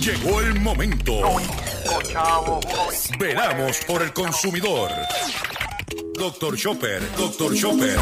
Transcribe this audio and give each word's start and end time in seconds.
Llegó 0.00 0.40
el 0.40 0.58
momento. 0.60 1.20
Veramos 3.18 3.78
por 3.86 4.02
el 4.02 4.12
consumidor. 4.12 4.90
Doctor 6.20 6.54
Chopper, 6.54 7.00
Doctor 7.16 7.54
Chopper. 7.54 7.96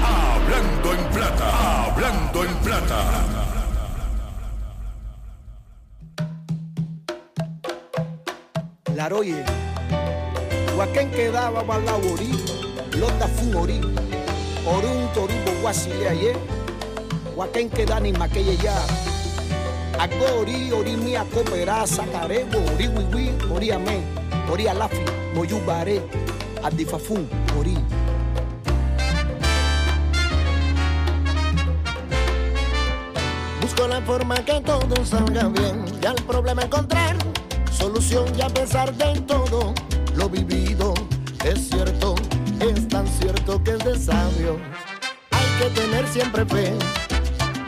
Hablando 0.00 0.94
en 0.94 1.04
plata, 1.12 1.86
hablando 1.86 2.44
en 2.44 2.54
plata. 2.58 3.00
Laroye, 8.94 9.44
Huaquén 10.76 11.10
quedaba 11.10 11.64
balaborí, 11.64 12.30
lota 12.96 13.26
fumori, 13.26 13.80
orun 14.64 15.12
toribo 15.12 15.60
guasile 15.60 16.08
aye, 16.10 16.32
Huaquén 17.34 17.68
quedani 17.70 18.12
maqueye 18.12 18.56
ya, 18.56 18.76
agori 19.98 20.70
ori 20.70 20.96
mi 20.96 21.16
acopera 21.16 21.84
sacarebo, 21.88 22.58
ori 22.72 22.86
wiwi, 22.86 23.34
ori 23.50 23.72
amén, 23.72 24.04
adifafun, 26.64 27.28
ori. 27.58 27.76
Busco 33.60 33.86
la 33.86 34.00
forma 34.00 34.36
que 34.36 34.60
todo 34.60 35.04
salga 35.04 35.48
bien 35.48 35.84
y 36.02 36.06
al 36.06 36.16
problema 36.26 36.62
encontrar 36.62 37.16
solución 37.70 38.24
y 38.38 38.42
a 38.42 38.48
pesar 38.48 38.94
de 38.94 39.20
todo 39.22 39.74
lo 40.16 40.28
vivido 40.28 40.94
es 41.44 41.68
cierto, 41.68 42.14
es 42.60 42.88
tan 42.88 43.06
cierto 43.06 43.62
que 43.62 43.72
es 43.72 43.84
de 43.84 43.98
sabio. 43.98 44.56
Hay 45.30 45.46
que 45.58 45.80
tener 45.80 46.08
siempre 46.08 46.46
fe, 46.46 46.72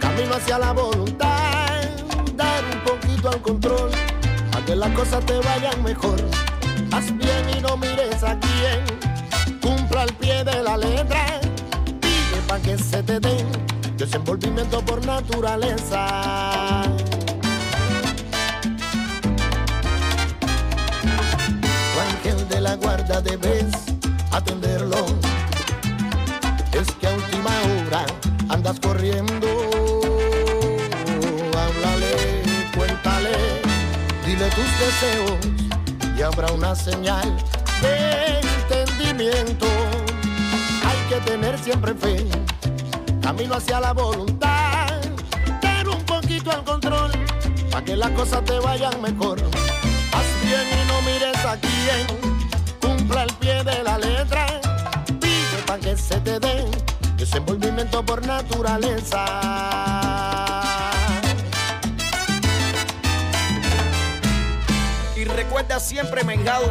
camino 0.00 0.34
hacia 0.34 0.58
la 0.58 0.72
voluntad, 0.72 1.82
dar 2.34 2.64
un 2.72 2.80
poquito 2.80 3.28
al 3.28 3.42
control, 3.42 3.90
a 4.56 4.64
que 4.64 4.74
las 4.74 4.90
cosas 4.92 5.24
te 5.26 5.36
vayan 5.38 5.82
mejor. 5.82 6.45
Haz 6.96 7.14
bien 7.18 7.44
y 7.54 7.60
no 7.60 7.76
mires 7.76 8.22
a 8.22 8.38
quién, 8.40 9.60
cumpla 9.60 10.00
al 10.00 10.14
pie 10.14 10.42
de 10.44 10.62
la 10.62 10.78
letra, 10.78 11.42
pide 12.00 12.40
pa' 12.48 12.58
que 12.58 12.78
se 12.78 13.02
te 13.02 13.20
den 13.20 13.46
desenvolvimiento 13.98 14.80
por 14.80 15.04
naturaleza. 15.04 16.84
Tu 21.60 22.00
ángel 22.00 22.48
de 22.48 22.60
la 22.62 22.76
guarda 22.76 23.20
debes 23.20 23.74
atenderlo. 24.32 25.04
Es 26.72 26.90
que 26.98 27.08
a 27.08 27.10
última 27.10 27.50
hora 27.68 28.06
andas 28.48 28.80
corriendo. 28.80 29.48
Háblale, 31.52 32.14
cuéntale, 32.74 33.36
dile 34.24 34.48
tus 34.48 34.70
deseos 34.80 35.55
habrá 36.26 36.52
una 36.52 36.74
señal 36.74 37.34
de 37.80 38.40
entendimiento. 38.40 39.66
Hay 40.84 40.98
que 41.08 41.20
tener 41.30 41.56
siempre 41.58 41.94
fe, 41.94 42.26
camino 43.22 43.54
hacia 43.54 43.80
la 43.80 43.92
voluntad, 43.92 44.88
dar 45.62 45.88
un 45.88 46.04
poquito 46.04 46.50
al 46.50 46.64
control, 46.64 47.12
para 47.70 47.84
que 47.84 47.94
las 47.96 48.10
cosas 48.10 48.44
te 48.44 48.58
vayan 48.58 49.00
mejor. 49.00 49.40
Haz 49.40 50.26
bien 50.42 50.60
y 50.60 50.84
no 50.88 51.00
mires 51.02 51.44
a 51.44 51.56
quién, 51.58 52.08
cumpla 52.80 53.22
el 53.22 53.32
pie 53.34 53.62
de 53.62 53.84
la 53.84 53.96
letra, 53.98 54.60
pide 55.20 55.62
para 55.66 55.78
que 55.80 55.96
se 55.96 56.18
te 56.20 56.40
dé 56.40 56.64
desenvolvimiento 57.16 58.04
por 58.04 58.26
naturaleza. 58.26 60.35
Recuerda 65.56 65.80
siempre, 65.80 66.22
Mengado, 66.22 66.66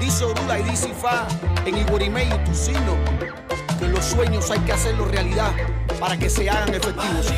dice 0.00 0.24
Orula 0.24 0.58
y 0.58 0.64
dice 0.64 0.92
Fa, 0.94 1.28
en 1.64 1.78
Iguarimey 1.78 2.26
y 2.26 2.44
Tucino, 2.44 2.96
que 3.78 3.86
los 3.86 4.04
sueños 4.04 4.50
hay 4.50 4.58
que 4.64 4.72
hacerlos 4.72 5.12
realidad 5.12 5.54
para 6.00 6.18
que 6.18 6.28
se 6.28 6.50
hagan 6.50 6.74
efectivos. 6.74 7.30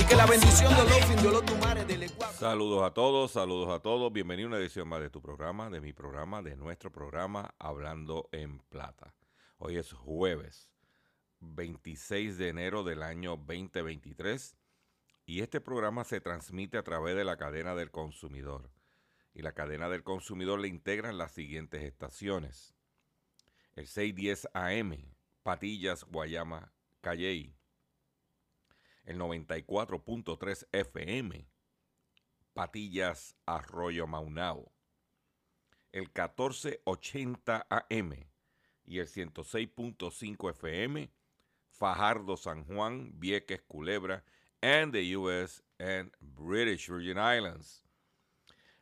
Y 0.00 0.04
que 0.06 0.16
la 0.16 0.24
bendición 0.24 0.74
de 0.74 0.82
los 0.82 1.22
de 1.22 1.30
los 1.30 1.44
tumares 1.44 1.86
del 1.86 2.04
Ecuador. 2.04 2.34
Saludos 2.34 2.84
a 2.84 2.94
todos, 2.94 3.32
saludos 3.32 3.68
a 3.68 3.80
todos. 3.80 4.10
Bienvenido 4.10 4.46
a 4.46 4.52
una 4.52 4.58
edición 4.58 4.88
más 4.88 5.00
de 5.00 5.10
tu 5.10 5.20
programa, 5.20 5.68
de 5.68 5.82
mi 5.82 5.92
programa, 5.92 6.40
de 6.40 6.56
nuestro 6.56 6.90
programa 6.90 7.54
Hablando 7.58 8.30
en 8.32 8.60
Plata. 8.70 9.14
Hoy 9.58 9.76
es 9.76 9.92
jueves 9.92 10.70
26 11.40 12.38
de 12.38 12.48
enero 12.48 12.82
del 12.82 13.02
año 13.02 13.36
2023 13.36 14.56
y 15.26 15.42
este 15.42 15.60
programa 15.60 16.04
se 16.04 16.22
transmite 16.22 16.78
a 16.78 16.82
través 16.82 17.14
de 17.14 17.24
la 17.24 17.36
cadena 17.36 17.74
del 17.74 17.90
consumidor. 17.90 18.70
Y 19.36 19.42
la 19.42 19.52
cadena 19.52 19.90
del 19.90 20.02
consumidor 20.02 20.60
le 20.60 20.68
integran 20.68 21.18
las 21.18 21.32
siguientes 21.32 21.82
estaciones. 21.82 22.74
El 23.74 23.86
610 23.86 24.48
AM, 24.54 25.14
Patillas, 25.42 26.04
Guayama, 26.04 26.72
Calley. 27.02 27.54
El 29.04 29.18
94.3 29.18 30.68
FM, 30.72 31.50
Patillas, 32.54 33.36
Arroyo 33.44 34.06
Maunao. 34.06 34.72
El 35.92 36.04
1480 36.04 37.66
AM 37.68 38.14
y 38.86 39.00
el 39.00 39.06
106.5 39.06 40.50
FM, 40.50 41.12
Fajardo, 41.68 42.38
San 42.38 42.64
Juan, 42.64 43.12
Vieques, 43.20 43.60
Culebra, 43.68 44.24
and 44.62 44.94
the 44.94 45.14
US 45.14 45.62
and 45.78 46.10
British 46.22 46.88
Virgin 46.88 47.18
Islands. 47.18 47.85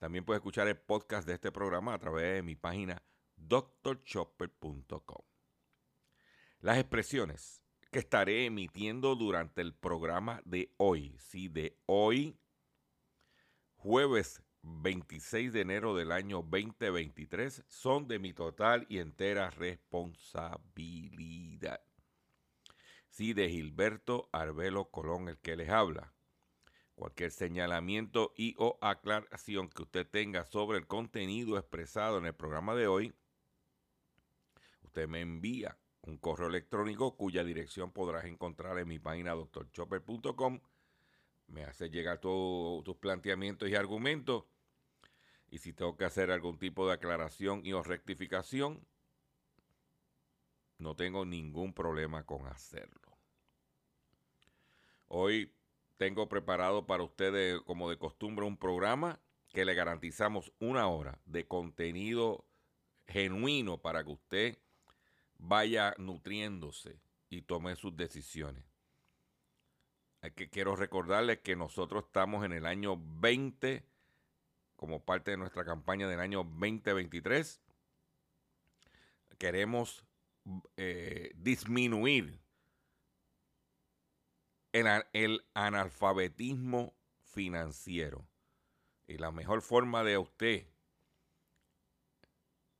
También 0.00 0.24
puedes 0.24 0.40
escuchar 0.40 0.66
el 0.66 0.78
podcast 0.78 1.28
de 1.28 1.34
este 1.34 1.52
programa 1.52 1.92
a 1.92 1.98
través 1.98 2.36
de 2.36 2.42
mi 2.42 2.56
página 2.56 3.02
drchopper.com. 3.36 5.22
Las 6.60 6.78
expresiones 6.78 7.62
que 7.90 7.98
estaré 7.98 8.46
emitiendo 8.46 9.14
durante 9.14 9.60
el 9.60 9.74
programa 9.74 10.40
de 10.46 10.72
hoy, 10.78 11.18
sí, 11.18 11.48
de 11.48 11.78
hoy, 11.84 12.40
jueves 13.76 14.42
26 14.62 15.52
de 15.52 15.60
enero 15.60 15.94
del 15.94 16.12
año 16.12 16.38
2023, 16.38 17.62
son 17.68 18.08
de 18.08 18.18
mi 18.18 18.32
total 18.32 18.86
y 18.88 19.00
entera 19.00 19.50
responsabilidad. 19.50 21.82
Sí, 23.10 23.34
de 23.34 23.50
Gilberto 23.50 24.30
Arbelo 24.32 24.90
Colón, 24.90 25.28
el 25.28 25.36
que 25.36 25.56
les 25.56 25.68
habla. 25.68 26.14
Cualquier 27.00 27.30
señalamiento 27.30 28.34
y 28.36 28.54
o 28.58 28.76
aclaración 28.82 29.70
que 29.70 29.84
usted 29.84 30.06
tenga 30.06 30.44
sobre 30.44 30.76
el 30.76 30.86
contenido 30.86 31.56
expresado 31.56 32.18
en 32.18 32.26
el 32.26 32.34
programa 32.34 32.74
de 32.74 32.88
hoy, 32.88 33.14
usted 34.82 35.08
me 35.08 35.22
envía 35.22 35.78
un 36.02 36.18
correo 36.18 36.48
electrónico 36.48 37.16
cuya 37.16 37.42
dirección 37.42 37.90
podrás 37.90 38.26
encontrar 38.26 38.78
en 38.78 38.86
mi 38.86 38.98
página 38.98 39.34
drchopper.com. 39.34 40.60
Me 41.46 41.64
hace 41.64 41.88
llegar 41.88 42.20
todos 42.20 42.84
tus 42.84 42.96
planteamientos 42.96 43.70
y 43.70 43.76
argumentos. 43.76 44.44
Y 45.48 45.56
si 45.56 45.72
tengo 45.72 45.96
que 45.96 46.04
hacer 46.04 46.30
algún 46.30 46.58
tipo 46.58 46.86
de 46.86 46.92
aclaración 46.92 47.64
y 47.64 47.72
o 47.72 47.82
rectificación, 47.82 48.86
no 50.76 50.94
tengo 50.96 51.24
ningún 51.24 51.72
problema 51.72 52.26
con 52.26 52.46
hacerlo. 52.46 53.16
Hoy 55.08 55.50
tengo 56.00 56.30
preparado 56.30 56.86
para 56.86 57.02
ustedes, 57.02 57.60
como 57.60 57.90
de 57.90 57.98
costumbre, 57.98 58.46
un 58.46 58.56
programa 58.56 59.20
que 59.50 59.66
le 59.66 59.74
garantizamos 59.74 60.50
una 60.58 60.88
hora 60.88 61.20
de 61.26 61.46
contenido 61.46 62.46
genuino 63.06 63.82
para 63.82 64.02
que 64.02 64.10
usted 64.10 64.58
vaya 65.36 65.94
nutriéndose 65.98 66.98
y 67.28 67.42
tome 67.42 67.76
sus 67.76 67.94
decisiones. 67.98 68.64
que, 70.34 70.48
quiero 70.48 70.74
recordarles 70.74 71.40
que 71.40 71.54
nosotros 71.54 72.04
estamos 72.06 72.46
en 72.46 72.54
el 72.54 72.64
año 72.64 72.96
20, 72.96 73.84
como 74.76 75.04
parte 75.04 75.32
de 75.32 75.36
nuestra 75.36 75.66
campaña 75.66 76.08
del 76.08 76.20
año 76.20 76.44
2023. 76.44 77.60
Queremos 79.36 80.02
eh, 80.78 81.32
disminuir 81.34 82.39
el 84.72 85.44
analfabetismo 85.54 86.94
financiero. 87.22 88.26
Y 89.06 89.18
la 89.18 89.30
mejor 89.30 89.62
forma 89.62 90.04
de 90.04 90.18
usted 90.18 90.66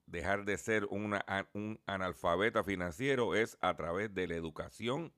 dejar 0.06 0.44
de 0.44 0.58
ser 0.58 0.86
un 0.86 1.80
analfabeta 1.86 2.64
financiero 2.64 3.34
es 3.34 3.56
a 3.60 3.76
través 3.76 4.12
de 4.12 4.26
la 4.26 4.34
educación, 4.34 5.12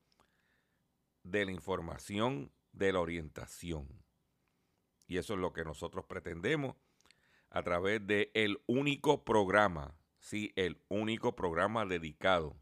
de 1.22 1.44
la 1.46 1.52
información, 1.52 2.52
de 2.72 2.92
la 2.92 3.00
orientación. 3.00 3.88
Y 5.06 5.18
eso 5.18 5.34
es 5.34 5.40
lo 5.40 5.52
que 5.52 5.64
nosotros 5.64 6.04
pretendemos 6.06 6.76
a 7.50 7.62
través 7.62 8.06
de 8.06 8.30
el 8.34 8.62
único 8.66 9.24
programa, 9.24 9.94
sí, 10.20 10.52
el 10.56 10.82
único 10.88 11.36
programa 11.36 11.84
dedicado 11.84 12.56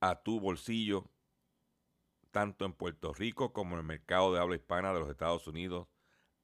a 0.00 0.22
tu 0.22 0.40
bolsillo, 0.40 1.10
tanto 2.30 2.64
en 2.64 2.72
Puerto 2.72 3.12
Rico 3.12 3.52
como 3.52 3.74
en 3.74 3.80
el 3.80 3.86
mercado 3.86 4.32
de 4.32 4.40
habla 4.40 4.56
hispana 4.56 4.92
de 4.92 5.00
los 5.00 5.10
Estados 5.10 5.46
Unidos, 5.46 5.88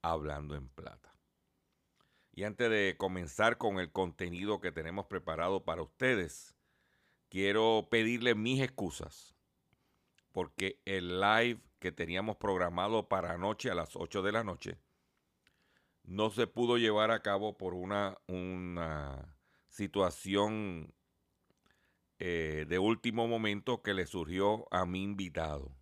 hablando 0.02 0.54
en 0.54 0.68
plata. 0.68 1.12
Y 2.32 2.44
antes 2.44 2.70
de 2.70 2.96
comenzar 2.98 3.56
con 3.58 3.78
el 3.78 3.90
contenido 3.92 4.60
que 4.60 4.72
tenemos 4.72 5.06
preparado 5.06 5.64
para 5.64 5.82
ustedes, 5.82 6.54
quiero 7.28 7.88
pedirle 7.90 8.34
mis 8.34 8.60
excusas 8.60 9.36
porque 10.32 10.82
el 10.84 11.18
live 11.18 11.62
que 11.78 11.92
teníamos 11.92 12.36
programado 12.36 13.08
para 13.08 13.32
anoche 13.32 13.70
a 13.70 13.74
las 13.74 13.96
8 13.96 14.20
de 14.22 14.32
la 14.32 14.44
noche 14.44 14.78
no 16.06 16.30
se 16.30 16.46
pudo 16.46 16.78
llevar 16.78 17.10
a 17.10 17.22
cabo 17.22 17.56
por 17.56 17.74
una, 17.74 18.18
una 18.26 19.36
situación 19.68 20.94
eh, 22.18 22.64
de 22.68 22.78
último 22.78 23.28
momento 23.28 23.82
que 23.82 23.92
le 23.94 24.06
surgió 24.06 24.66
a 24.70 24.86
mi 24.86 25.02
invitado. 25.02 25.75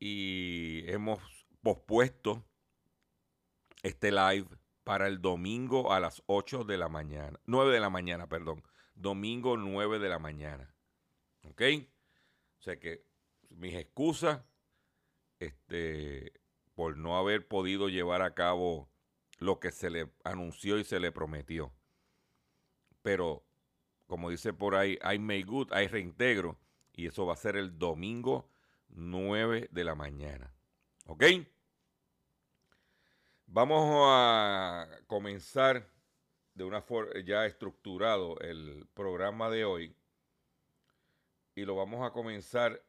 Y 0.00 0.90
hemos 0.90 1.20
pospuesto 1.62 2.42
este 3.82 4.10
live 4.10 4.48
para 4.82 5.06
el 5.06 5.20
domingo 5.20 5.92
a 5.92 6.00
las 6.00 6.22
8 6.26 6.64
de 6.64 6.78
la 6.78 6.88
mañana, 6.88 7.38
9 7.44 7.72
de 7.72 7.80
la 7.80 7.90
mañana, 7.90 8.26
perdón, 8.26 8.64
domingo 8.94 9.56
9 9.56 9.98
de 9.98 10.08
la 10.08 10.18
mañana. 10.18 10.74
¿Ok? 11.44 11.62
O 12.58 12.62
sea 12.62 12.80
que 12.80 13.04
mis 13.50 13.74
excusas 13.74 14.40
este, 15.38 16.32
por 16.74 16.96
no 16.96 17.18
haber 17.18 17.46
podido 17.46 17.88
llevar 17.88 18.22
a 18.22 18.34
cabo 18.34 18.88
lo 19.38 19.60
que 19.60 19.70
se 19.70 19.90
le 19.90 20.10
anunció 20.24 20.78
y 20.78 20.84
se 20.84 20.98
le 20.98 21.12
prometió. 21.12 21.72
Pero, 23.02 23.44
como 24.06 24.30
dice 24.30 24.52
por 24.52 24.74
ahí, 24.74 24.98
hay 25.02 25.18
make 25.18 25.44
good, 25.44 25.72
hay 25.72 25.88
reintegro, 25.88 26.58
y 26.92 27.06
eso 27.06 27.26
va 27.26 27.34
a 27.34 27.36
ser 27.36 27.56
el 27.56 27.78
domingo 27.78 28.49
9 28.90 29.68
de 29.70 29.84
la 29.84 29.94
mañana. 29.94 30.52
¿Ok? 31.06 31.24
Vamos 33.46 34.04
a 34.06 34.88
comenzar 35.06 35.90
de 36.54 36.64
una 36.64 36.82
forma 36.82 37.12
ya 37.24 37.46
estructurado 37.46 38.38
el 38.40 38.86
programa 38.94 39.50
de 39.50 39.64
hoy 39.64 39.96
y 41.54 41.64
lo 41.64 41.74
vamos 41.74 42.06
a 42.06 42.12
comenzar. 42.12 42.84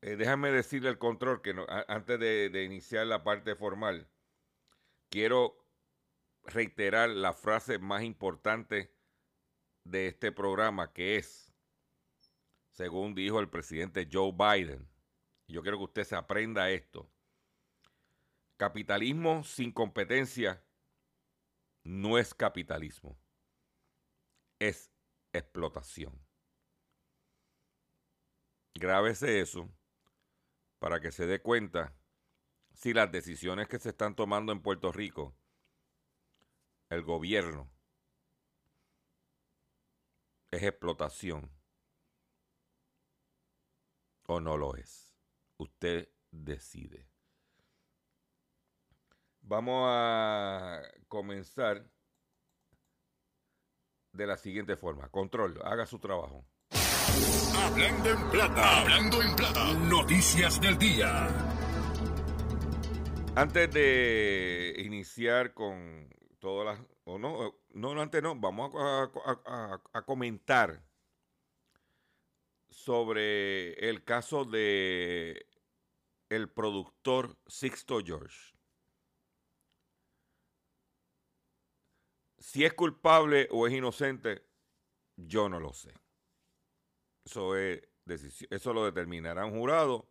Eh, 0.00 0.16
déjame 0.16 0.50
decirle 0.50 0.88
al 0.88 0.98
control 0.98 1.42
que 1.42 1.54
antes 1.88 2.18
de, 2.18 2.50
de 2.50 2.64
iniciar 2.64 3.06
la 3.06 3.22
parte 3.22 3.54
formal, 3.54 4.08
quiero 5.08 5.56
reiterar 6.44 7.10
la 7.10 7.32
frase 7.32 7.78
más 7.78 8.02
importante 8.02 8.92
de 9.84 10.08
este 10.08 10.32
programa 10.32 10.92
que 10.92 11.16
es, 11.16 11.47
según 12.78 13.12
dijo 13.12 13.40
el 13.40 13.50
presidente 13.50 14.08
Joe 14.08 14.30
Biden, 14.30 14.88
yo 15.48 15.62
quiero 15.62 15.78
que 15.78 15.84
usted 15.84 16.04
se 16.04 16.14
aprenda 16.14 16.70
esto. 16.70 17.10
Capitalismo 18.56 19.42
sin 19.42 19.72
competencia 19.72 20.64
no 21.82 22.18
es 22.18 22.32
capitalismo, 22.34 23.18
es 24.60 24.92
explotación. 25.32 26.24
Grábese 28.76 29.40
eso 29.40 29.68
para 30.78 31.00
que 31.00 31.10
se 31.10 31.26
dé 31.26 31.42
cuenta 31.42 31.96
si 32.74 32.94
las 32.94 33.10
decisiones 33.10 33.66
que 33.66 33.80
se 33.80 33.88
están 33.88 34.14
tomando 34.14 34.52
en 34.52 34.62
Puerto 34.62 34.92
Rico, 34.92 35.36
el 36.90 37.02
gobierno, 37.02 37.68
es 40.52 40.62
explotación 40.62 41.57
o 44.28 44.40
no 44.40 44.56
lo 44.56 44.76
es. 44.76 45.16
Usted 45.56 46.08
decide. 46.30 47.08
Vamos 49.40 49.86
a 49.88 50.82
comenzar 51.08 51.90
de 54.12 54.26
la 54.26 54.36
siguiente 54.36 54.76
forma. 54.76 55.08
Control, 55.08 55.58
haga 55.64 55.86
su 55.86 55.98
trabajo. 55.98 56.44
Hablando 57.56 58.10
en 58.10 58.30
plata, 58.30 58.80
hablando 58.80 59.22
en 59.22 59.34
plata, 59.34 59.72
noticias 59.74 60.60
del 60.60 60.78
día. 60.78 61.28
Antes 63.34 63.72
de 63.72 64.74
iniciar 64.78 65.54
con 65.54 66.14
todas 66.38 66.78
las, 66.78 66.86
o 67.04 67.18
no, 67.18 67.62
no, 67.70 68.00
antes 68.00 68.22
no, 68.22 68.38
vamos 68.38 68.74
a, 68.76 69.80
a 69.92 70.02
comentar 70.02 70.87
sobre 72.70 73.74
el 73.88 74.04
caso 74.04 74.44
de 74.44 75.46
el 76.28 76.50
productor 76.50 77.38
Sixto 77.46 78.00
George. 78.04 78.54
Si 82.38 82.64
es 82.64 82.72
culpable 82.74 83.48
o 83.50 83.66
es 83.66 83.74
inocente, 83.74 84.46
yo 85.16 85.48
no 85.48 85.60
lo 85.60 85.72
sé. 85.72 85.92
Eso, 87.24 87.56
es 87.56 87.82
eso 88.50 88.72
lo 88.72 88.84
determinará 88.84 89.44
un 89.44 89.58
jurado 89.58 90.10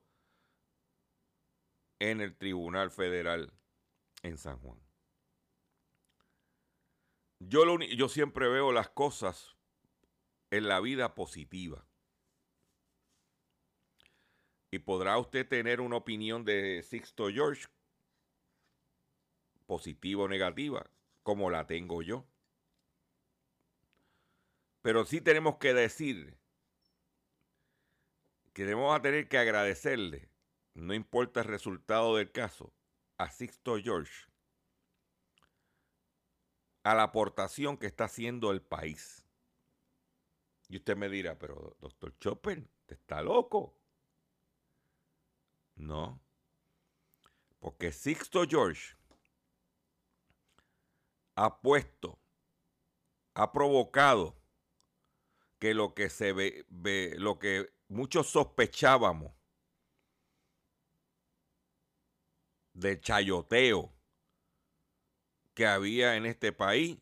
en 2.00 2.22
el 2.22 2.38
Tribunal 2.38 2.92
Federal 2.92 3.52
en 4.22 4.38
San 4.38 4.60
Juan. 4.60 4.80
Yo, 7.40 7.66
lo, 7.66 7.80
yo 7.80 8.10
siempre 8.10 8.48
veo 8.50 8.72
las 8.72 8.90
cosas 8.90 9.56
en 10.52 10.68
la 10.68 10.80
vida 10.80 11.16
positiva. 11.16 11.87
Y 14.72 14.80
podrá 14.80 15.18
usted 15.18 15.48
tener 15.48 15.80
una 15.80 15.98
opinión 15.98 16.44
de 16.44 16.84
Sixto 16.84 17.30
George, 17.30 17.68
positiva 19.66 20.24
o 20.24 20.28
negativa, 20.28 20.90
como 21.24 21.50
la 21.50 21.68
tengo 21.68 22.02
yo. 22.02 22.26
Pero 24.82 25.06
sí 25.06 25.22
tenemos 25.22 25.58
que 25.58 25.74
decir 25.74 26.38
que 28.54 28.66
debemos 28.66 29.02
tener 29.02 29.28
que 29.28 29.38
agradecerle, 29.38 30.32
no 30.74 30.94
importa 30.94 31.42
el 31.42 31.48
resultado 31.48 32.16
del 32.16 32.32
caso, 32.32 32.74
a 33.18 33.30
Sixto 33.30 33.78
George, 33.78 34.26
a 36.84 36.96
la 36.96 37.04
aportación 37.04 37.78
que 37.78 37.88
está 37.88 38.06
haciendo 38.06 38.52
el 38.52 38.62
país. 38.62 39.26
Y 40.70 40.78
usted 40.78 40.98
me 40.98 41.10
dirá, 41.10 41.38
pero 41.38 41.78
doctor 41.80 42.18
Chopin, 42.20 42.70
¿te 42.86 42.96
está 42.96 43.22
loco? 43.22 43.78
No. 45.78 46.22
Porque 47.60 47.92
Sixto 47.92 48.46
George 48.46 48.96
ha 51.36 51.62
puesto, 51.62 52.20
ha 53.36 53.52
provocado 53.52 54.36
que 55.60 55.74
lo 55.74 55.94
que 55.94 56.10
se 56.10 56.34
ve, 56.34 56.66
lo 57.18 57.40
que 57.40 57.74
muchos 57.88 58.28
sospechábamos 58.28 59.34
del 62.74 63.00
chayoteo 63.00 63.94
que 65.54 65.66
había 65.66 66.16
en 66.16 66.26
este 66.28 66.52
país 66.52 67.00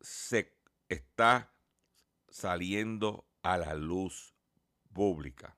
se 0.00 0.58
está 0.88 1.54
saliendo 2.28 3.28
a 3.42 3.58
la 3.58 3.74
luz 3.74 4.34
pública. 4.92 5.56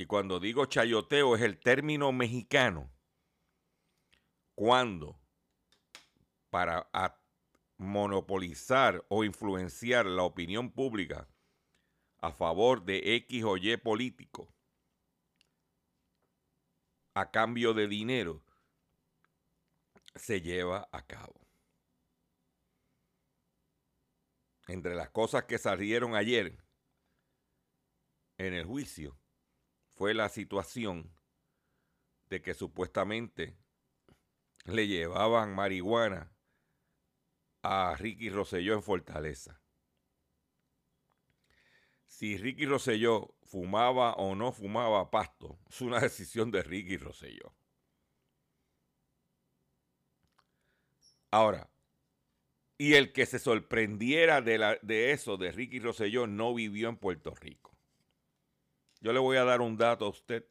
Y 0.00 0.06
cuando 0.06 0.40
digo 0.40 0.64
chayoteo 0.64 1.36
es 1.36 1.42
el 1.42 1.60
término 1.60 2.10
mexicano 2.10 2.90
cuando 4.54 5.20
para 6.48 6.88
monopolizar 7.76 9.04
o 9.10 9.24
influenciar 9.24 10.06
la 10.06 10.22
opinión 10.22 10.72
pública 10.72 11.28
a 12.16 12.32
favor 12.32 12.82
de 12.82 13.16
X 13.16 13.44
o 13.44 13.58
Y 13.58 13.76
político 13.76 14.50
a 17.12 17.30
cambio 17.30 17.74
de 17.74 17.86
dinero 17.86 18.42
se 20.14 20.40
lleva 20.40 20.88
a 20.92 21.06
cabo. 21.06 21.46
Entre 24.66 24.94
las 24.94 25.10
cosas 25.10 25.44
que 25.44 25.58
salieron 25.58 26.16
ayer 26.16 26.56
en 28.38 28.54
el 28.54 28.64
juicio 28.64 29.19
fue 30.00 30.14
la 30.14 30.30
situación 30.30 31.14
de 32.30 32.40
que 32.40 32.54
supuestamente 32.54 33.54
le 34.64 34.88
llevaban 34.88 35.54
marihuana 35.54 36.32
a 37.60 37.94
Ricky 37.98 38.30
Rosselló 38.30 38.72
en 38.72 38.82
Fortaleza. 38.82 39.60
Si 42.06 42.38
Ricky 42.38 42.64
Rosselló 42.64 43.34
fumaba 43.42 44.14
o 44.14 44.34
no 44.34 44.52
fumaba 44.52 45.10
pasto, 45.10 45.58
es 45.68 45.82
una 45.82 46.00
decisión 46.00 46.50
de 46.50 46.62
Ricky 46.62 46.96
Rosselló. 46.96 47.54
Ahora, 51.30 51.68
y 52.78 52.94
el 52.94 53.12
que 53.12 53.26
se 53.26 53.38
sorprendiera 53.38 54.40
de, 54.40 54.56
la, 54.56 54.78
de 54.80 55.12
eso, 55.12 55.36
de 55.36 55.52
Ricky 55.52 55.78
Rosselló, 55.78 56.26
no 56.26 56.54
vivió 56.54 56.88
en 56.88 56.96
Puerto 56.96 57.34
Rico. 57.34 57.69
Yo 59.00 59.12
le 59.12 59.18
voy 59.18 59.36
a 59.36 59.44
dar 59.44 59.60
un 59.60 59.76
dato 59.76 60.06
a 60.06 60.10
usted 60.10 60.46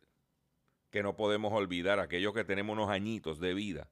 que 0.89 1.03
no 1.03 1.15
podemos 1.15 1.53
olvidar, 1.53 1.99
aquellos 1.99 2.33
que 2.33 2.43
tenemos 2.43 2.73
unos 2.73 2.89
añitos 2.89 3.39
de 3.39 3.53
vida 3.53 3.91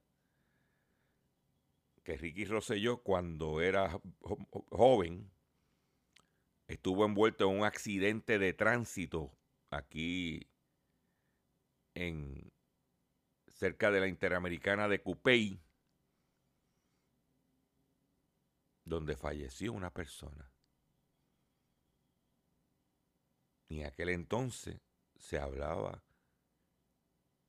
que 2.08 2.16
Ricky 2.16 2.46
Rosselló 2.46 3.02
cuando 3.02 3.60
era 3.60 4.00
joven 4.70 5.30
estuvo 6.66 7.04
envuelto 7.04 7.44
en 7.44 7.58
un 7.58 7.66
accidente 7.66 8.38
de 8.38 8.54
tránsito 8.54 9.30
aquí 9.68 10.48
en 11.92 12.50
cerca 13.46 13.90
de 13.90 14.00
la 14.00 14.08
Interamericana 14.08 14.88
de 14.88 15.02
Cupey, 15.02 15.60
donde 18.86 19.14
falleció 19.14 19.74
una 19.74 19.92
persona. 19.92 20.50
Y 23.68 23.80
en 23.80 23.86
aquel 23.86 24.08
entonces 24.08 24.80
se 25.16 25.38
hablaba 25.38 26.02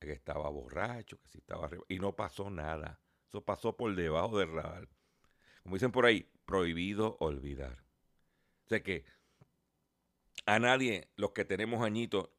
de 0.00 0.06
que 0.06 0.12
estaba 0.12 0.48
borracho, 0.48 1.20
que 1.20 1.28
si 1.28 1.38
estaba 1.38 1.70
y 1.88 1.98
no 1.98 2.14
pasó 2.14 2.50
nada. 2.50 3.00
Eso 3.28 3.44
pasó 3.44 3.76
por 3.76 3.94
debajo 3.94 4.38
del 4.38 4.52
radar. 4.52 4.88
Como 5.62 5.76
dicen 5.76 5.92
por 5.92 6.06
ahí, 6.06 6.30
prohibido 6.44 7.16
olvidar. 7.20 7.84
O 8.64 8.68
sea 8.68 8.82
que 8.82 9.04
a 10.46 10.58
nadie, 10.58 11.10
los 11.16 11.32
que 11.32 11.44
tenemos 11.44 11.82
añitos, 11.82 12.30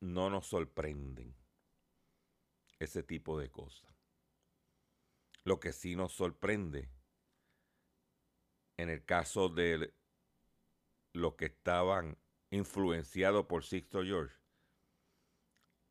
no 0.00 0.30
nos 0.30 0.46
sorprenden 0.46 1.34
ese 2.78 3.02
tipo 3.02 3.38
de 3.38 3.50
cosas. 3.50 3.92
Lo 5.44 5.58
que 5.58 5.72
sí 5.72 5.96
nos 5.96 6.12
sorprende, 6.12 6.90
en 8.76 8.88
el 8.88 9.04
caso 9.04 9.48
de 9.48 9.92
los 11.12 11.34
que 11.34 11.46
estaban 11.46 12.16
influenciados 12.50 13.46
por 13.46 13.64
Sixto 13.64 14.02
George, 14.02 14.36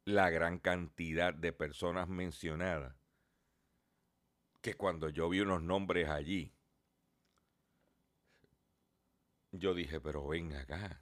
la 0.05 0.29
gran 0.29 0.59
cantidad 0.59 1.33
de 1.33 1.53
personas 1.53 2.07
mencionadas 2.09 2.95
que 4.61 4.73
cuando 4.73 5.09
yo 5.09 5.29
vi 5.29 5.39
unos 5.39 5.61
nombres 5.61 6.09
allí, 6.09 6.53
yo 9.51 9.73
dije, 9.73 9.99
pero 10.01 10.27
ven 10.27 10.53
acá. 10.53 11.01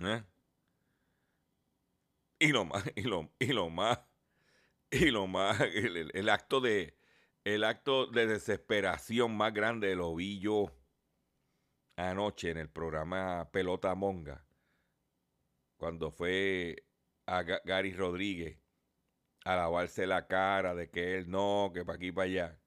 ¿Eh? 0.00 0.24
Y 2.38 2.48
lo 2.48 2.64
más, 2.64 2.84
y 2.96 3.02
lo, 3.02 3.30
y 3.38 3.52
lo 3.52 3.68
más, 3.68 3.98
y 4.90 5.10
lo 5.10 5.26
más, 5.26 5.60
el, 5.60 6.28
acto 6.30 6.60
de, 6.60 6.96
el 7.44 7.64
acto 7.64 8.06
de 8.06 8.26
desesperación 8.26 9.36
más 9.36 9.52
grande 9.52 9.94
lo 9.94 10.14
vi 10.14 10.40
yo 10.40 10.74
anoche 12.08 12.50
en 12.50 12.58
el 12.58 12.68
programa 12.70 13.50
Pelota 13.52 13.94
Monga, 13.94 14.44
cuando 15.76 16.10
fue 16.10 16.84
a 17.26 17.42
Gary 17.42 17.92
Rodríguez 17.92 18.58
a 19.44 19.56
lavarse 19.56 20.06
la 20.06 20.26
cara 20.26 20.74
de 20.74 20.90
que 20.90 21.16
él 21.18 21.30
no, 21.30 21.70
que 21.74 21.84
para 21.84 21.96
aquí 21.96 22.12
para 22.12 22.26
allá. 22.26 22.60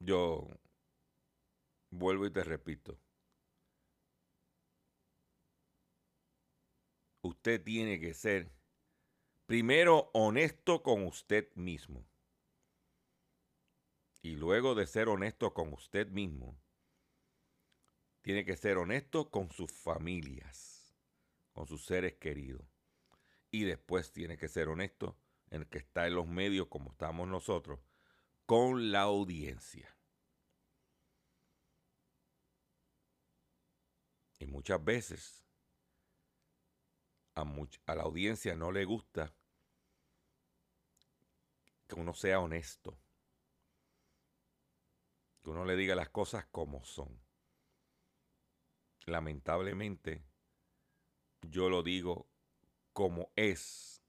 Yo 0.00 0.48
vuelvo 1.90 2.26
y 2.26 2.30
te 2.32 2.44
repito. 2.44 2.98
Usted 7.22 7.62
tiene 7.62 7.98
que 8.00 8.14
ser 8.14 8.50
primero 9.46 10.10
honesto 10.14 10.82
con 10.82 11.04
usted 11.06 11.52
mismo. 11.54 12.06
Y 14.26 14.34
luego 14.34 14.74
de 14.74 14.88
ser 14.88 15.08
honesto 15.08 15.54
con 15.54 15.72
usted 15.72 16.08
mismo, 16.08 16.60
tiene 18.22 18.44
que 18.44 18.56
ser 18.56 18.76
honesto 18.76 19.30
con 19.30 19.52
sus 19.52 19.70
familias 19.70 20.76
con 21.52 21.66
sus 21.66 21.86
seres 21.86 22.16
queridos. 22.16 22.66
Y 23.50 23.64
después 23.64 24.12
tiene 24.12 24.36
que 24.36 24.48
ser 24.48 24.68
honesto 24.68 25.16
en 25.48 25.62
el 25.62 25.68
que 25.68 25.78
está 25.78 26.06
en 26.06 26.16
los 26.16 26.26
medios 26.26 26.66
como 26.66 26.90
estamos 26.90 27.26
nosotros, 27.28 27.80
con 28.44 28.92
la 28.92 29.02
audiencia. 29.02 29.96
Y 34.38 34.46
muchas 34.46 34.84
veces 34.84 35.46
a, 37.34 37.44
la 37.94 38.02
audiencia 38.02 38.54
no 38.54 38.70
le 38.70 38.84
gusta 38.84 39.32
que 41.86 41.94
uno 41.94 42.12
sea 42.12 42.40
honesto, 42.40 42.98
que 45.46 45.50
uno 45.50 45.64
le 45.64 45.76
diga 45.76 45.94
las 45.94 46.08
cosas 46.08 46.44
como 46.46 46.84
son. 46.84 47.22
Lamentablemente, 49.04 50.24
yo 51.40 51.70
lo 51.70 51.84
digo 51.84 52.28
como 52.92 53.30
es, 53.36 54.02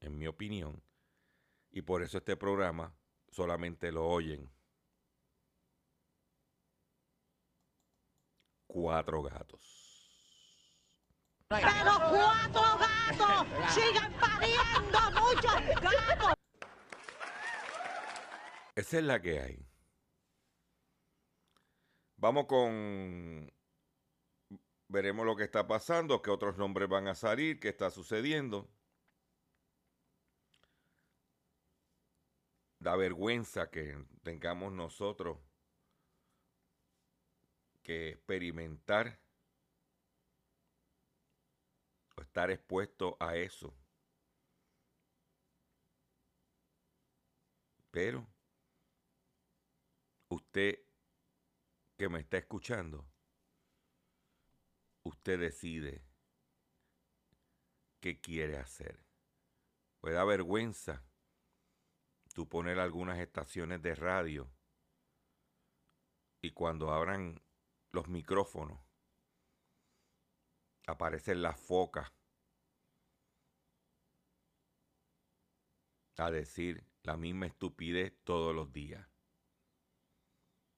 en 0.00 0.18
mi 0.18 0.26
opinión, 0.26 0.82
y 1.70 1.82
por 1.82 2.02
eso 2.02 2.18
este 2.18 2.36
programa 2.36 2.92
solamente 3.30 3.92
lo 3.92 4.08
oyen 4.08 4.52
cuatro 8.66 9.22
gatos. 9.22 10.10
Pero 11.46 11.70
cuatro 12.10 12.78
gatos 12.80 13.72
sigan 13.72 14.12
pariendo 14.14 14.98
muchos 15.20 15.80
gatos. 15.80 16.34
Esa 18.74 18.98
es 18.98 19.04
la 19.04 19.22
que 19.22 19.38
hay. 19.38 19.63
Vamos 22.24 22.46
con 22.46 23.52
Veremos 24.88 25.26
lo 25.26 25.36
que 25.36 25.44
está 25.44 25.66
pasando, 25.66 26.22
qué 26.22 26.30
otros 26.30 26.56
nombres 26.56 26.88
van 26.88 27.06
a 27.06 27.14
salir, 27.14 27.60
qué 27.60 27.68
está 27.68 27.90
sucediendo. 27.90 28.66
Da 32.78 32.96
vergüenza 32.96 33.70
que 33.70 34.02
tengamos 34.22 34.72
nosotros 34.72 35.36
que 37.82 38.12
experimentar 38.12 39.20
o 42.16 42.22
estar 42.22 42.50
expuesto 42.50 43.18
a 43.20 43.36
eso. 43.36 43.74
Pero 47.90 48.26
usted 50.30 50.83
que 51.96 52.08
me 52.08 52.20
está 52.20 52.38
escuchando, 52.38 53.06
usted 55.04 55.38
decide 55.38 56.04
qué 58.00 58.20
quiere 58.20 58.58
hacer. 58.58 59.04
Puede 60.00 60.16
da 60.16 60.24
vergüenza 60.24 61.02
tú 62.34 62.48
poner 62.48 62.78
algunas 62.78 63.18
estaciones 63.18 63.80
de 63.80 63.94
radio 63.94 64.50
y 66.42 66.50
cuando 66.50 66.90
abran 66.90 67.40
los 67.92 68.08
micrófonos 68.08 68.78
aparecen 70.86 71.40
las 71.40 71.58
focas 71.58 72.12
a 76.18 76.30
decir 76.30 76.84
la 77.02 77.16
misma 77.16 77.46
estupidez 77.46 78.12
todos 78.24 78.54
los 78.54 78.72
días. 78.72 79.13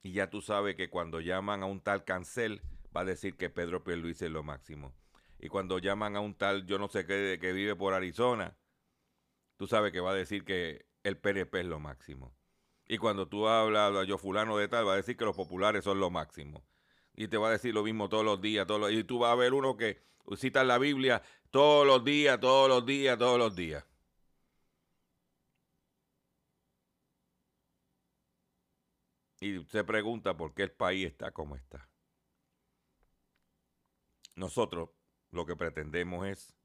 Y 0.06 0.12
ya 0.12 0.30
tú 0.30 0.40
sabes 0.40 0.76
que 0.76 0.88
cuando 0.88 1.18
llaman 1.18 1.64
a 1.64 1.66
un 1.66 1.80
tal 1.80 2.04
cancel, 2.04 2.62
va 2.96 3.00
a 3.00 3.04
decir 3.04 3.36
que 3.36 3.50
Pedro 3.50 3.82
Pierluisi 3.82 4.26
es 4.26 4.30
lo 4.30 4.44
máximo. 4.44 4.94
y 5.40 5.48
cuando 5.48 5.80
llaman 5.80 6.14
a 6.14 6.20
un 6.20 6.34
tal 6.36 6.64
yo 6.64 6.78
no 6.78 6.86
sé 6.86 7.06
qué 7.06 7.38
que 7.40 7.52
vive 7.52 7.74
por 7.74 7.92
Arizona, 7.92 8.56
tú 9.56 9.66
sabes 9.66 9.90
que 9.90 9.98
va 9.98 10.12
a 10.12 10.14
decir 10.14 10.44
que 10.44 10.86
el 11.02 11.18
PNP 11.18 11.58
es 11.58 11.66
lo 11.66 11.80
máximo. 11.80 12.32
Y 12.86 12.98
cuando 12.98 13.26
tú 13.26 13.48
hablas 13.48 13.92
a 13.96 14.04
yo 14.04 14.16
fulano 14.16 14.56
de 14.58 14.68
tal, 14.68 14.86
va 14.86 14.92
a 14.92 14.96
decir 14.96 15.16
que 15.16 15.24
los 15.24 15.34
populares 15.34 15.82
son 15.82 15.98
lo 15.98 16.08
máximo. 16.08 16.64
Y 17.16 17.26
te 17.26 17.36
va 17.36 17.48
a 17.48 17.50
decir 17.50 17.74
lo 17.74 17.82
mismo 17.82 18.08
todos 18.08 18.24
los 18.24 18.40
días, 18.40 18.64
todos 18.64 18.80
los, 18.80 18.92
y 18.92 19.02
tú 19.02 19.18
vas 19.18 19.32
a 19.32 19.34
ver 19.34 19.54
uno 19.54 19.76
que 19.76 20.04
cita 20.36 20.62
la 20.62 20.78
Biblia 20.78 21.20
todos 21.50 21.84
los 21.84 22.04
días, 22.04 22.38
todos 22.38 22.68
los 22.68 22.86
días, 22.86 23.18
todos 23.18 23.40
los 23.40 23.56
días. 23.56 23.84
Y 29.40 29.64
se 29.64 29.84
pregunta 29.84 30.36
por 30.36 30.54
qué 30.54 30.62
el 30.64 30.72
país 30.72 31.06
está 31.06 31.30
como 31.30 31.56
está. 31.56 31.88
Nosotros 34.34 34.90
lo 35.30 35.46
que 35.46 35.56
pretendemos 35.56 36.26
es 36.26 36.56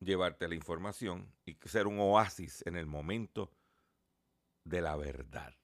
llevarte 0.00 0.48
la 0.48 0.54
información 0.54 1.32
y 1.44 1.56
ser 1.64 1.86
un 1.86 1.98
oasis 1.98 2.66
en 2.66 2.76
el 2.76 2.86
momento 2.86 3.50
de 4.64 4.80
la 4.80 4.96
verdad. 4.96 5.54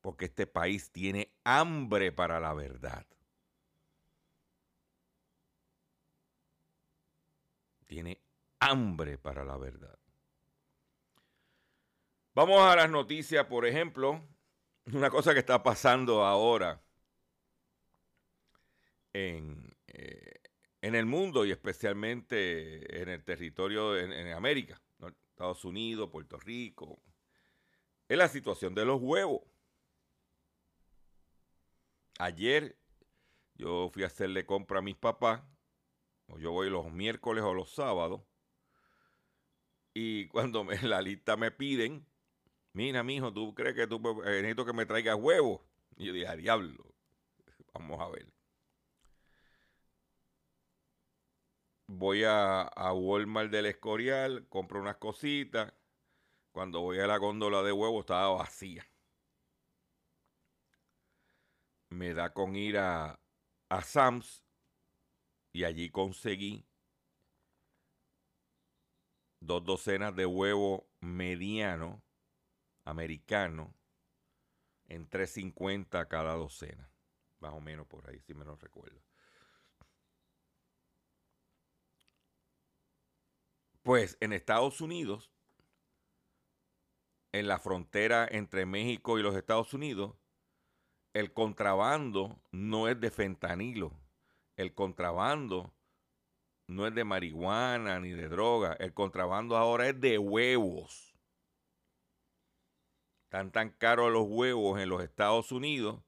Porque 0.00 0.26
este 0.26 0.46
país 0.46 0.90
tiene 0.90 1.32
hambre 1.44 2.10
para 2.10 2.40
la 2.40 2.54
verdad. 2.54 3.06
Tiene 7.86 8.22
hambre 8.60 9.18
para 9.18 9.44
la 9.44 9.56
verdad. 9.56 9.99
Vamos 12.40 12.62
a 12.62 12.74
las 12.74 12.88
noticias, 12.88 13.44
por 13.44 13.66
ejemplo, 13.66 14.26
una 14.86 15.10
cosa 15.10 15.34
que 15.34 15.40
está 15.40 15.62
pasando 15.62 16.24
ahora 16.24 16.82
en, 19.12 19.76
eh, 19.88 20.40
en 20.80 20.94
el 20.94 21.04
mundo 21.04 21.44
y 21.44 21.50
especialmente 21.50 23.02
en 23.02 23.10
el 23.10 23.22
territorio 23.24 23.94
en, 23.94 24.32
América, 24.32 24.80
Estados 25.28 25.66
Unidos, 25.66 26.08
Puerto 26.08 26.38
Rico, 26.38 27.02
es 28.08 28.16
la 28.16 28.28
situación 28.28 28.74
de 28.74 28.86
los 28.86 29.02
huevos. 29.02 29.42
Ayer 32.20 32.78
yo 33.52 33.90
fui 33.92 34.02
a 34.02 34.06
hacerle 34.06 34.46
compra 34.46 34.78
a 34.78 34.82
mis 34.82 34.96
papás, 34.96 35.42
o 36.26 36.38
yo 36.38 36.52
voy 36.52 36.70
los 36.70 36.90
miércoles 36.90 37.44
o 37.44 37.52
los 37.52 37.74
sábados, 37.74 38.22
y 39.92 40.26
cuando 40.28 40.64
me, 40.64 40.78
la 40.88 41.02
lista 41.02 41.36
me 41.36 41.50
piden, 41.50 42.06
mira, 42.72 43.02
mijo, 43.02 43.32
¿tú 43.32 43.54
crees 43.54 43.74
que 43.74 43.86
tú 43.86 43.96
eh, 44.24 44.42
necesito 44.42 44.64
que 44.64 44.72
me 44.72 44.86
traigas 44.86 45.16
huevos? 45.16 45.60
Y 45.96 46.06
yo 46.06 46.12
dije, 46.12 46.36
diablo, 46.36 46.84
vamos 47.74 48.00
a 48.00 48.08
ver. 48.08 48.26
voy 51.90 52.24
a, 52.24 52.62
a 52.62 52.92
Walmart 52.94 53.50
del 53.50 53.66
Escorial, 53.66 54.46
compro 54.48 54.80
unas 54.80 54.96
cositas. 54.96 55.74
Cuando 56.52 56.80
voy 56.80 57.00
a 57.00 57.06
la 57.06 57.16
góndola 57.18 57.62
de 57.62 57.72
huevos 57.72 58.00
estaba 58.00 58.30
vacía. 58.30 58.86
Me 61.90 62.14
da 62.14 62.32
con 62.32 62.54
ir 62.56 62.78
a, 62.78 63.20
a 63.68 63.82
Sam's 63.82 64.44
y 65.52 65.64
allí 65.64 65.90
conseguí 65.90 66.64
dos 69.40 69.64
docenas 69.64 70.14
de 70.14 70.26
huevo 70.26 70.88
mediano 71.00 72.02
americano 72.84 73.74
en 74.88 75.08
3.50 75.08 76.08
cada 76.08 76.34
docena. 76.34 76.90
Más 77.38 77.52
o 77.54 77.60
menos 77.60 77.86
por 77.86 78.08
ahí, 78.08 78.20
si 78.20 78.34
me 78.34 78.44
lo 78.44 78.56
recuerdo. 78.56 79.00
Pues 83.82 84.18
en 84.20 84.32
Estados 84.32 84.80
Unidos, 84.80 85.30
en 87.32 87.48
la 87.48 87.58
frontera 87.58 88.28
entre 88.30 88.66
México 88.66 89.18
y 89.18 89.22
los 89.22 89.34
Estados 89.34 89.72
Unidos, 89.72 90.16
el 91.12 91.32
contrabando 91.32 92.40
no 92.50 92.88
es 92.88 93.00
de 93.00 93.10
fentanilo. 93.10 93.92
El 94.56 94.74
contrabando 94.74 95.74
no 96.66 96.86
es 96.86 96.94
de 96.94 97.04
marihuana 97.04 97.98
ni 98.00 98.10
de 98.10 98.28
droga. 98.28 98.74
El 98.74 98.92
contrabando 98.92 99.56
ahora 99.56 99.88
es 99.88 100.00
de 100.00 100.18
huevos. 100.18 101.09
Están 103.30 103.52
tan 103.52 103.70
caros 103.70 104.12
los 104.12 104.26
huevos 104.26 104.80
en 104.80 104.88
los 104.88 105.04
Estados 105.04 105.52
Unidos 105.52 106.02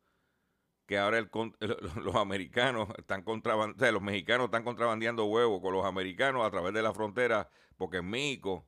que 0.87 0.99
ahora 0.99 1.21
los 2.03 2.17
americanos 2.17 2.89
están 2.99 3.23
contrabandeando, 3.23 3.93
los 3.93 4.03
mexicanos 4.03 4.47
están 4.47 4.65
contrabandeando 4.65 5.27
huevos 5.27 5.63
con 5.63 5.73
los 5.73 5.87
americanos 5.87 6.45
a 6.45 6.51
través 6.51 6.75
de 6.75 6.83
la 6.83 6.93
frontera, 6.93 7.49
porque 7.77 7.99
en 7.99 8.11
México 8.11 8.67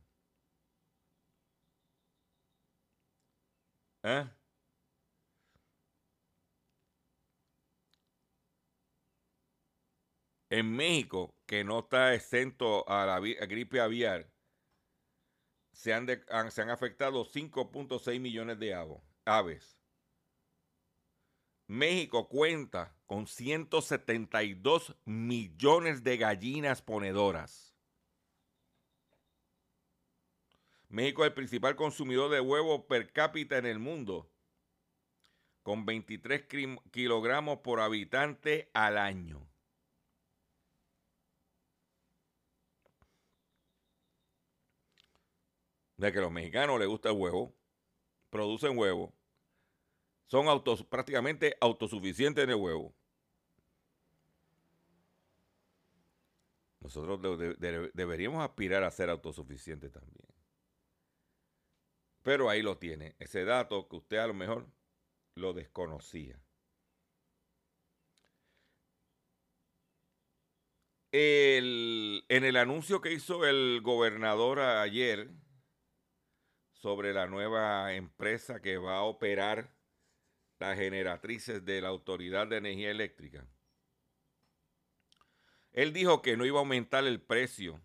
¿Eh? 4.04 4.30
En 10.50 10.76
México, 10.76 11.34
que 11.48 11.64
no 11.64 11.80
está 11.80 12.14
exento 12.14 12.88
a 12.88 13.06
la 13.08 13.20
gripe 13.20 13.80
aviar, 13.80 14.33
se 15.74 15.94
han, 15.94 16.08
se 16.52 16.62
han 16.62 16.70
afectado 16.70 17.26
5.6 17.26 18.20
millones 18.20 18.60
de 18.60 18.74
aves. 19.26 19.78
México 21.68 22.30
cuenta 22.30 22.96
con 23.06 23.26
172 23.28 24.96
millones 25.06 26.04
de 26.04 26.18
gallinas 26.18 26.82
ponedoras. 26.82 27.76
México 30.90 31.24
es 31.24 31.30
el 31.30 31.34
principal 31.34 31.76
consumidor 31.76 32.30
de 32.30 32.40
huevo 32.40 32.86
per 32.86 33.12
cápita 33.12 33.58
en 33.58 33.66
el 33.66 33.80
mundo, 33.80 34.32
con 35.64 35.86
23 35.86 36.46
kilogramos 36.92 37.60
por 37.60 37.80
habitante 37.80 38.70
al 38.74 39.00
año. 39.00 39.53
De 46.04 46.12
que 46.12 46.20
a 46.20 46.24
los 46.24 46.34
mexicanos 46.34 46.78
les 46.78 46.90
gusta 46.90 47.08
el 47.12 47.16
huevo, 47.16 47.56
producen 48.30 48.78
huevo, 48.78 49.14
son 50.28 50.46
prácticamente 50.90 51.56
autosuficientes 51.62 52.44
en 52.44 52.50
el 52.50 52.58
huevo. 52.58 52.94
Nosotros 56.82 57.22
deberíamos 57.94 58.44
aspirar 58.44 58.84
a 58.84 58.92
ser 58.92 59.10
autosuficientes 59.10 59.94
también. 59.94 60.28
Pero 62.22 62.50
ahí 62.50 62.62
lo 62.62 62.78
tiene, 62.78 63.16
ese 63.20 63.46
dato 63.46 63.88
que 63.88 63.96
usted 63.96 64.18
a 64.18 64.28
lo 64.28 64.34
mejor 64.34 64.68
lo 65.36 65.54
desconocía. 65.54 66.38
en 71.16 72.44
el 72.44 72.58
anuncio 72.58 73.00
que 73.00 73.14
hizo 73.14 73.46
el 73.46 73.82
gobernador 73.84 74.60
ayer 74.60 75.30
sobre 76.84 77.14
la 77.14 77.28
nueva 77.28 77.94
empresa 77.94 78.62
que 78.62 78.78
va 78.78 78.98
a 78.98 79.04
operar 79.04 79.74
las 80.60 80.78
generatrices 80.78 81.64
de 81.64 81.80
la 81.80 81.88
Autoridad 81.88 82.46
de 82.46 82.58
Energía 82.58 82.92
Eléctrica, 82.92 83.48
él 85.72 85.94
dijo 85.94 86.22
que 86.22 86.36
no 86.36 86.46
iba 86.46 86.58
a 86.58 86.60
aumentar 86.60 87.06
el 87.06 87.22
precio 87.22 87.82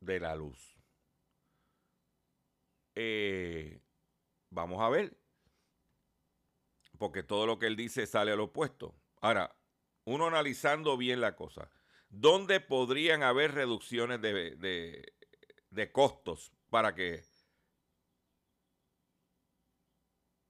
de 0.00 0.20
la 0.20 0.34
luz. 0.34 0.74
Eh, 2.94 3.82
vamos 4.48 4.80
a 4.80 4.88
ver, 4.88 5.18
porque 6.96 7.22
todo 7.22 7.44
lo 7.44 7.58
que 7.58 7.66
él 7.66 7.76
dice 7.76 8.06
sale 8.06 8.32
al 8.32 8.40
opuesto. 8.40 8.94
Ahora, 9.20 9.54
uno 10.04 10.28
analizando 10.28 10.96
bien 10.96 11.20
la 11.20 11.36
cosa, 11.36 11.70
¿dónde 12.08 12.60
podrían 12.60 13.22
haber 13.22 13.52
reducciones 13.52 14.22
de, 14.22 14.56
de 14.56 15.13
costos 15.92 16.52
para 16.70 16.94
que 16.94 17.22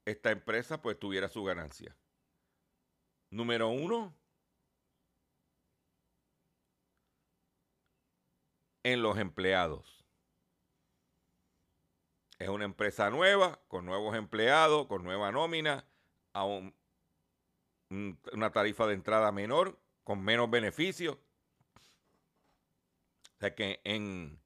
esta 0.04 0.30
empresa 0.30 0.82
pues 0.82 0.98
tuviera 0.98 1.28
su 1.28 1.44
ganancia? 1.44 1.96
Número 3.30 3.68
uno, 3.68 4.14
en 8.84 9.02
los 9.02 9.18
empleados. 9.18 10.04
Es 12.38 12.48
una 12.48 12.64
empresa 12.64 13.10
nueva, 13.10 13.60
con 13.68 13.84
nuevos 13.86 14.14
empleados, 14.14 14.86
con 14.86 15.02
nueva 15.02 15.32
nómina, 15.32 15.84
a 16.34 16.44
una 16.44 16.72
tarifa 18.52 18.86
de 18.86 18.94
entrada 18.94 19.32
menor, 19.32 19.80
con 20.04 20.22
menos 20.22 20.50
beneficios. 20.50 21.16
O 21.16 21.20
sea 23.40 23.54
que 23.54 23.80
en 23.84 24.40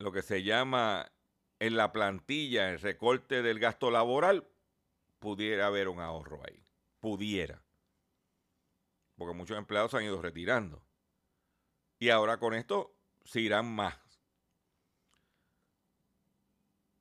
lo 0.00 0.10
que 0.10 0.22
se 0.22 0.42
llama 0.42 1.12
en 1.60 1.76
la 1.76 1.92
plantilla, 1.92 2.70
el 2.70 2.80
recorte 2.80 3.42
del 3.42 3.60
gasto 3.60 3.92
laboral, 3.92 4.48
pudiera 5.20 5.66
haber 5.68 5.88
un 5.88 6.00
ahorro 6.00 6.42
ahí 6.44 6.60
pudiera. 7.00 7.62
Porque 9.16 9.34
muchos 9.34 9.58
empleados 9.58 9.90
se 9.90 9.96
han 9.98 10.04
ido 10.04 10.22
retirando. 10.22 10.82
Y 11.98 12.10
ahora 12.10 12.38
con 12.38 12.54
esto 12.54 12.94
se 13.24 13.40
irán 13.40 13.74
más. 13.74 13.98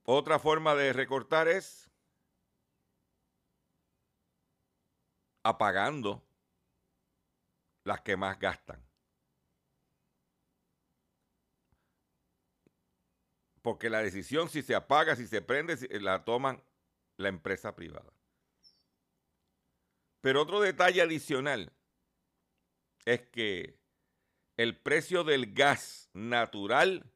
Otra 0.04 0.40
forma 0.40 0.74
de 0.76 0.92
recortar 0.92 1.48
es 1.48 1.90
apagando 5.44 6.26
las 7.84 8.02
que 8.02 8.18
más 8.18 8.40
gastan. 8.40 8.89
Porque 13.70 13.92
la 13.92 14.02
decisión 14.02 14.50
si 14.50 14.64
se 14.64 14.74
apaga, 14.74 15.16
si 15.16 15.28
se 15.28 15.44
prende, 15.44 15.78
la 16.02 16.26
toman 16.26 16.64
la 17.18 17.30
empresa 17.30 17.76
privada. 17.76 18.12
Pero 20.22 20.42
otro 20.42 20.60
detalle 20.60 21.04
adicional 21.04 21.72
es 23.06 23.22
que 23.28 23.78
el 24.58 24.76
precio 24.76 25.24
del 25.24 25.54
gas 25.54 26.10
natural 26.14 27.14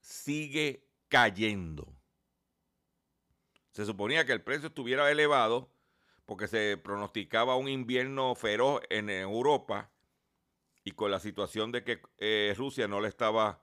sigue 0.00 0.90
cayendo. 1.06 1.94
Se 3.70 3.86
suponía 3.86 4.26
que 4.26 4.32
el 4.32 4.42
precio 4.42 4.66
estuviera 4.66 5.08
elevado 5.12 5.72
porque 6.26 6.48
se 6.48 6.76
pronosticaba 6.76 7.54
un 7.54 7.68
invierno 7.68 8.34
feroz 8.34 8.82
en 8.90 9.10
Europa 9.10 9.92
y 10.82 10.90
con 10.90 11.12
la 11.12 11.20
situación 11.20 11.70
de 11.70 11.84
que 11.84 12.02
eh, 12.18 12.52
Rusia 12.56 12.88
no 12.88 13.00
le 13.00 13.06
estaba 13.06 13.61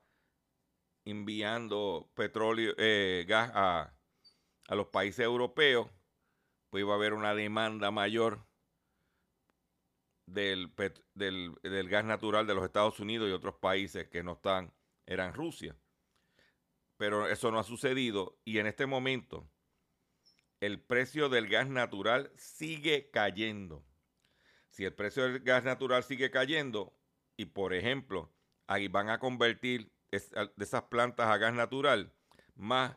enviando 1.05 2.09
petróleo, 2.15 2.73
eh, 2.77 3.25
gas 3.27 3.51
a, 3.53 3.93
a 4.67 4.75
los 4.75 4.87
países 4.87 5.25
europeos, 5.25 5.89
pues 6.69 6.81
iba 6.81 6.93
a 6.93 6.97
haber 6.97 7.13
una 7.13 7.33
demanda 7.33 7.91
mayor 7.91 8.45
del, 10.33 10.71
del, 11.15 11.89
gas 11.89 12.05
natural 12.05 12.45
de 12.47 12.55
los 12.55 12.63
Estados 12.63 12.99
Unidos 12.99 13.29
y 13.29 13.33
otros 13.33 13.55
países 13.55 14.07
que 14.07 14.23
no 14.23 14.33
están, 14.33 14.73
eran 15.05 15.33
Rusia. 15.33 15.75
Pero 16.97 17.27
eso 17.27 17.51
no 17.51 17.59
ha 17.59 17.63
sucedido 17.63 18.39
y 18.43 18.59
en 18.59 18.67
este 18.67 18.85
momento 18.85 19.49
el 20.59 20.81
precio 20.81 21.29
del 21.29 21.47
gas 21.47 21.69
natural 21.69 22.31
sigue 22.35 23.09
cayendo. 23.11 23.85
Si 24.69 24.83
el 24.85 24.93
precio 24.93 25.23
del 25.23 25.39
gas 25.39 25.63
natural 25.63 26.03
sigue 26.03 26.29
cayendo 26.29 26.93
y 27.37 27.45
por 27.45 27.73
ejemplo 27.73 28.33
ahí 28.67 28.87
van 28.87 29.09
a 29.09 29.19
convertir 29.19 29.91
de 30.11 30.63
esas 30.63 30.83
plantas 30.83 31.27
a 31.27 31.37
gas 31.37 31.53
natural, 31.53 32.13
más 32.55 32.95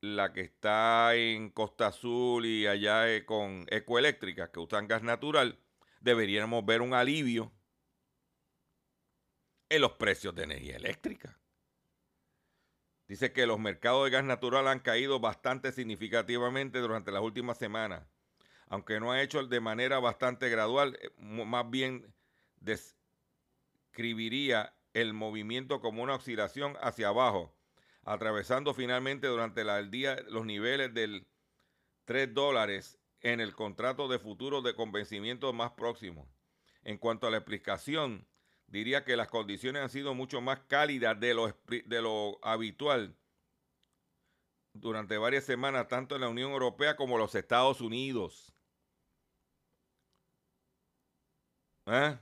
la 0.00 0.32
que 0.32 0.42
está 0.42 1.14
en 1.14 1.50
Costa 1.50 1.88
Azul 1.88 2.44
y 2.44 2.66
allá 2.66 3.10
eh, 3.10 3.24
con 3.24 3.66
ecoeléctricas 3.70 4.50
que 4.50 4.60
usan 4.60 4.86
gas 4.86 5.02
natural, 5.02 5.58
deberíamos 6.00 6.64
ver 6.66 6.82
un 6.82 6.92
alivio 6.92 7.52
en 9.70 9.80
los 9.80 9.92
precios 9.92 10.34
de 10.34 10.44
energía 10.44 10.76
eléctrica. 10.76 11.38
Dice 13.08 13.32
que 13.32 13.46
los 13.46 13.58
mercados 13.58 14.04
de 14.04 14.10
gas 14.10 14.24
natural 14.24 14.68
han 14.68 14.80
caído 14.80 15.20
bastante 15.20 15.72
significativamente 15.72 16.80
durante 16.80 17.10
las 17.10 17.22
últimas 17.22 17.56
semanas, 17.58 18.06
aunque 18.68 19.00
no 19.00 19.12
ha 19.12 19.22
hecho 19.22 19.46
de 19.46 19.60
manera 19.60 20.00
bastante 20.00 20.50
gradual, 20.50 20.98
eh, 21.00 21.10
más 21.18 21.70
bien 21.70 22.14
describiría 22.60 24.73
el 24.94 25.12
movimiento 25.12 25.80
como 25.80 26.02
una 26.02 26.14
oscilación 26.14 26.76
hacia 26.80 27.08
abajo 27.08 27.54
atravesando 28.04 28.74
finalmente 28.74 29.26
durante 29.26 29.62
el 29.62 29.90
día 29.90 30.16
los 30.28 30.44
niveles 30.44 30.92
del 30.94 31.26
3 32.04 32.34
dólares 32.34 32.98
en 33.20 33.40
el 33.40 33.54
contrato 33.54 34.08
de 34.08 34.18
futuro 34.18 34.60
de 34.62 34.74
convencimiento 34.74 35.52
más 35.52 35.72
próximo. 35.72 36.28
En 36.82 36.98
cuanto 36.98 37.26
a 37.26 37.30
la 37.30 37.38
explicación, 37.38 38.28
diría 38.66 39.04
que 39.04 39.16
las 39.16 39.28
condiciones 39.28 39.82
han 39.82 39.88
sido 39.88 40.14
mucho 40.14 40.42
más 40.42 40.60
cálidas 40.60 41.18
de 41.18 41.32
lo, 41.32 41.48
de 41.66 42.02
lo 42.02 42.38
habitual 42.42 43.16
durante 44.74 45.16
varias 45.16 45.44
semanas, 45.44 45.88
tanto 45.88 46.14
en 46.14 46.20
la 46.20 46.28
Unión 46.28 46.52
Europea 46.52 46.96
como 46.96 47.14
en 47.14 47.20
los 47.20 47.34
Estados 47.34 47.80
Unidos. 47.80 48.52
¿Eh? 51.86 52.18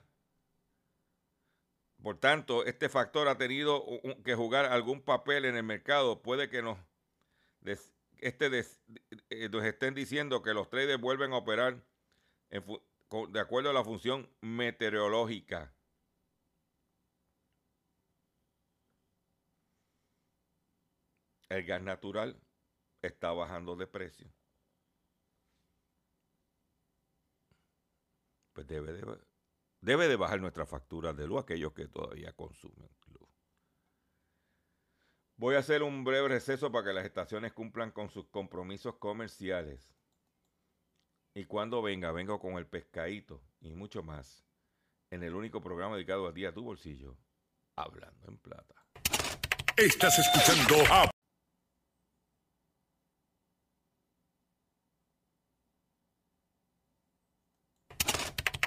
Por 2.02 2.18
tanto, 2.18 2.64
este 2.64 2.88
factor 2.88 3.28
ha 3.28 3.38
tenido 3.38 3.84
que 4.24 4.34
jugar 4.34 4.66
algún 4.66 5.02
papel 5.02 5.44
en 5.44 5.56
el 5.56 5.62
mercado. 5.62 6.20
Puede 6.20 6.48
que 6.48 6.60
nos, 6.60 6.76
este 8.18 8.64
eh, 9.30 9.48
nos 9.48 9.64
estén 9.64 9.94
diciendo 9.94 10.42
que 10.42 10.52
los 10.52 10.68
traders 10.68 11.00
vuelven 11.00 11.32
a 11.32 11.36
operar 11.36 11.80
de 12.50 13.40
acuerdo 13.40 13.70
a 13.70 13.72
la 13.72 13.84
función 13.84 14.28
meteorológica. 14.40 15.72
El 21.48 21.64
gas 21.64 21.82
natural 21.82 22.40
está 23.02 23.30
bajando 23.32 23.76
de 23.76 23.86
precio. 23.86 24.26
Pues 28.54 28.66
debe 28.66 28.92
de 28.92 29.31
Debe 29.82 30.06
de 30.06 30.14
bajar 30.14 30.40
nuestra 30.40 30.64
factura 30.64 31.12
de 31.12 31.26
luz 31.26 31.42
aquellos 31.42 31.72
que 31.72 31.88
todavía 31.88 32.32
consumen 32.32 32.88
luz. 33.06 33.28
Voy 35.36 35.56
a 35.56 35.58
hacer 35.58 35.82
un 35.82 36.04
breve 36.04 36.28
receso 36.28 36.70
para 36.70 36.86
que 36.86 36.92
las 36.92 37.04
estaciones 37.04 37.52
cumplan 37.52 37.90
con 37.90 38.08
sus 38.08 38.28
compromisos 38.28 38.94
comerciales. 38.96 39.92
Y 41.34 41.46
cuando 41.46 41.82
venga, 41.82 42.12
vengo 42.12 42.38
con 42.38 42.58
el 42.58 42.66
pescadito 42.66 43.42
y 43.60 43.74
mucho 43.74 44.04
más 44.04 44.46
en 45.10 45.24
el 45.24 45.34
único 45.34 45.60
programa 45.60 45.96
dedicado 45.96 46.28
a 46.28 46.32
ti, 46.32 46.44
a 46.44 46.54
tu 46.54 46.62
bolsillo, 46.62 47.16
hablando 47.74 48.28
en 48.28 48.38
plata. 48.38 48.86
Estás 49.76 50.16
escuchando 50.18 50.76
a 50.92 51.11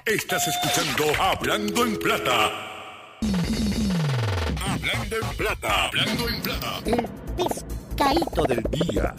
Estás 0.06 0.46
escuchando 0.46 1.20
Hablando 1.20 1.84
en 1.84 1.98
Plata. 1.98 3.18
Hablando 4.64 5.16
en 5.16 5.36
Plata. 5.36 5.86
Hablando 5.86 6.28
en 6.28 6.42
Plata. 6.42 6.78
El 6.86 7.08
pescadito 7.36 8.44
del 8.44 8.62
día. 8.70 9.16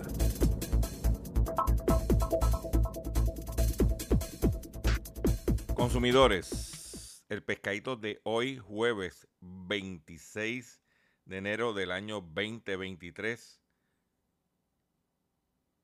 Consumidores, 5.76 7.22
el 7.28 7.44
pescadito 7.44 7.98
de 7.98 8.22
hoy, 8.24 8.58
jueves 8.58 9.28
26 9.42 10.82
de 11.26 11.38
enero 11.38 11.74
del 11.74 11.92
año 11.92 12.22
2023, 12.22 13.62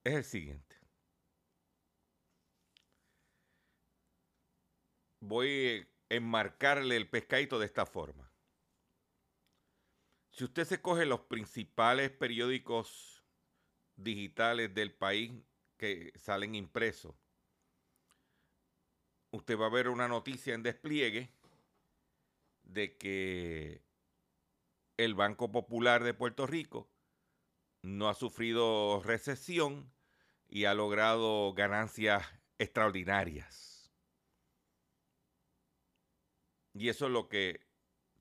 es 0.05 0.13
el 0.13 0.23
siguiente. 0.23 0.82
Voy 5.25 5.87
a 6.09 6.15
enmarcarle 6.15 6.97
el 6.97 7.09
pescadito 7.09 7.57
de 7.57 7.65
esta 7.65 7.85
forma. 7.85 8.29
Si 10.31 10.43
usted 10.43 10.65
se 10.65 10.81
coge 10.81 11.05
los 11.05 11.21
principales 11.21 12.11
periódicos 12.11 13.23
digitales 13.95 14.73
del 14.73 14.93
país 14.93 15.31
que 15.77 16.11
salen 16.17 16.55
impresos, 16.55 17.15
usted 19.31 19.57
va 19.57 19.67
a 19.67 19.69
ver 19.69 19.87
una 19.87 20.09
noticia 20.09 20.55
en 20.55 20.63
despliegue 20.63 21.29
de 22.63 22.97
que 22.97 23.81
el 24.97 25.15
Banco 25.15 25.53
Popular 25.53 26.03
de 26.03 26.13
Puerto 26.13 26.47
Rico 26.47 26.89
no 27.81 28.09
ha 28.09 28.13
sufrido 28.13 29.01
recesión 29.01 29.89
y 30.49 30.65
ha 30.65 30.73
logrado 30.73 31.53
ganancias 31.53 32.27
extraordinarias. 32.57 33.72
Y 36.73 36.89
eso 36.89 37.05
es 37.05 37.11
lo 37.11 37.29
que 37.29 37.65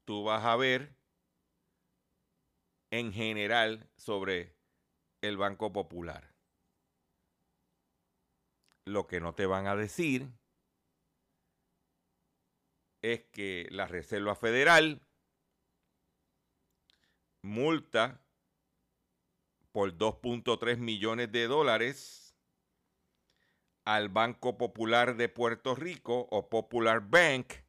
tú 0.05 0.25
vas 0.25 0.45
a 0.45 0.57
ver 0.57 0.95
en 2.91 3.13
general 3.13 3.89
sobre 3.97 4.55
el 5.23 5.39
Banco 5.39 5.73
Popular. 5.73 6.35
Lo 8.85 9.07
que 9.07 9.21
no 9.21 9.35
te 9.35 9.47
van 9.47 9.67
a 9.67 9.77
decir 9.77 10.29
es 13.03 13.25
que 13.33 13.67
la 13.71 13.87
Reserva 13.87 14.35
Federal 14.35 15.01
multa 17.43 18.23
por 19.73 19.97
2.3 19.97 20.77
millones 20.77 21.33
de 21.33 21.47
dólares 21.47 22.37
al 23.85 24.11
Banco 24.11 24.59
Popular 24.59 25.17
de 25.17 25.29
Puerto 25.29 25.75
Rico 25.75 26.29
o 26.31 26.49
Popular 26.49 27.01
Bank 27.01 27.62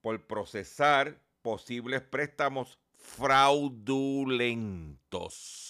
por 0.00 0.26
procesar 0.26 1.20
posibles 1.42 2.02
préstamos 2.02 2.78
fraudulentos. 2.96 5.68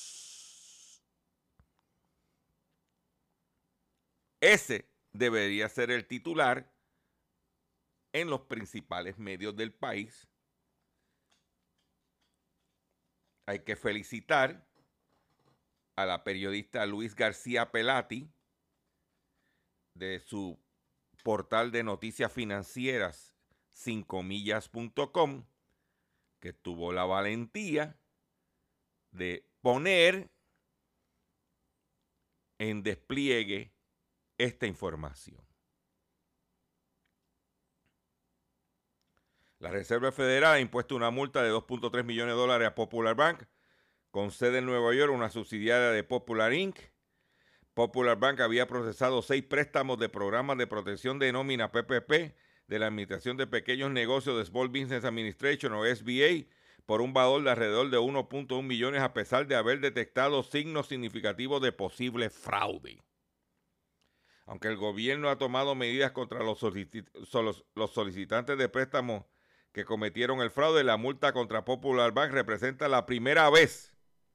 Ese 4.41 4.89
debería 5.13 5.69
ser 5.69 5.91
el 5.91 6.07
titular 6.07 6.73
en 8.13 8.31
los 8.31 8.43
principales 8.43 9.19
medios 9.19 9.57
del 9.57 9.73
país. 9.73 10.29
Hay 13.47 13.61
que 13.61 13.77
felicitar 13.77 14.67
a 15.97 16.07
la 16.07 16.23
periodista 16.23 16.87
Luis 16.87 17.15
García 17.15 17.73
Pelati 17.73 18.31
de 19.95 20.21
su 20.21 20.63
portal 21.25 21.73
de 21.73 21.83
noticias 21.83 22.33
financieras 22.33 23.38
5millas.com 23.85 25.45
que 26.41 26.53
tuvo 26.53 26.93
la 26.93 27.05
valentía 27.05 27.99
de 29.11 29.49
poner 29.61 30.31
en 32.59 32.83
despliegue 32.83 33.73
esta 34.37 34.67
información. 34.67 35.45
La 39.59 39.71
Reserva 39.71 40.13
Federal 40.13 40.55
ha 40.55 40.61
impuesto 40.61 40.95
una 40.95 41.11
multa 41.11 41.43
de 41.43 41.51
2.3 41.51 42.05
millones 42.05 42.35
de 42.35 42.41
dólares 42.41 42.69
a 42.69 42.75
Popular 42.77 43.17
Bank, 43.17 43.43
con 44.11 44.31
sede 44.31 44.59
en 44.59 44.67
Nueva 44.67 44.95
York, 44.95 45.13
una 45.13 45.31
subsidiaria 45.31 45.91
de 45.91 46.05
Popular 46.05 46.53
Inc. 46.53 46.79
Popular 47.75 48.19
Bank 48.19 48.41
había 48.41 48.67
procesado 48.67 49.23
seis 49.23 49.45
préstamos 49.45 49.99
de 49.99 50.09
programas 50.09 50.59
de 50.59 50.67
protección 50.67 51.19
de 51.19 51.33
nómina 51.33 51.71
PPP 51.71 52.35
de 52.69 52.79
la 52.79 52.87
Administración 52.87 53.37
de 53.37 53.47
Pequeños 53.47 53.91
Negocios 53.91 54.37
de 54.37 54.45
Small 54.45 54.69
Business 54.69 55.05
Administration 55.05 55.73
o 55.73 55.85
SBA 55.85 56.47
por 56.87 57.01
un 57.01 57.13
valor 57.13 57.43
de 57.43 57.51
alrededor 57.51 57.91
de 57.91 57.99
1.1 57.99 58.63
millones 58.63 59.03
a 59.03 59.13
pesar 59.13 59.47
de 59.47 59.57
haber 59.57 59.81
detectado 59.81 60.43
signos 60.43 60.87
significativos 60.87 61.61
de 61.61 61.73
posible 61.73 62.31
fraude. 62.31 63.03
Aunque 64.47 64.69
el 64.69 64.77
gobierno 64.77 65.29
ha 65.29 65.37
tomado 65.37 65.75
medidas 65.75 66.13
contra 66.13 66.43
los, 66.43 66.59
solicitantes 66.59 68.57
de 68.57 68.69
préstamos 68.69 69.25
que 69.73 69.85
cometieron 69.85 70.41
el 70.41 70.51
fraude, 70.51 70.85
la 70.85 70.97
multa 70.97 71.33
contra 71.33 71.65
Popular 71.65 72.13
Bank 72.13 72.33
representa 72.33 72.89
la 72.89 73.05
primera 73.05 73.51
vez, 73.51 73.95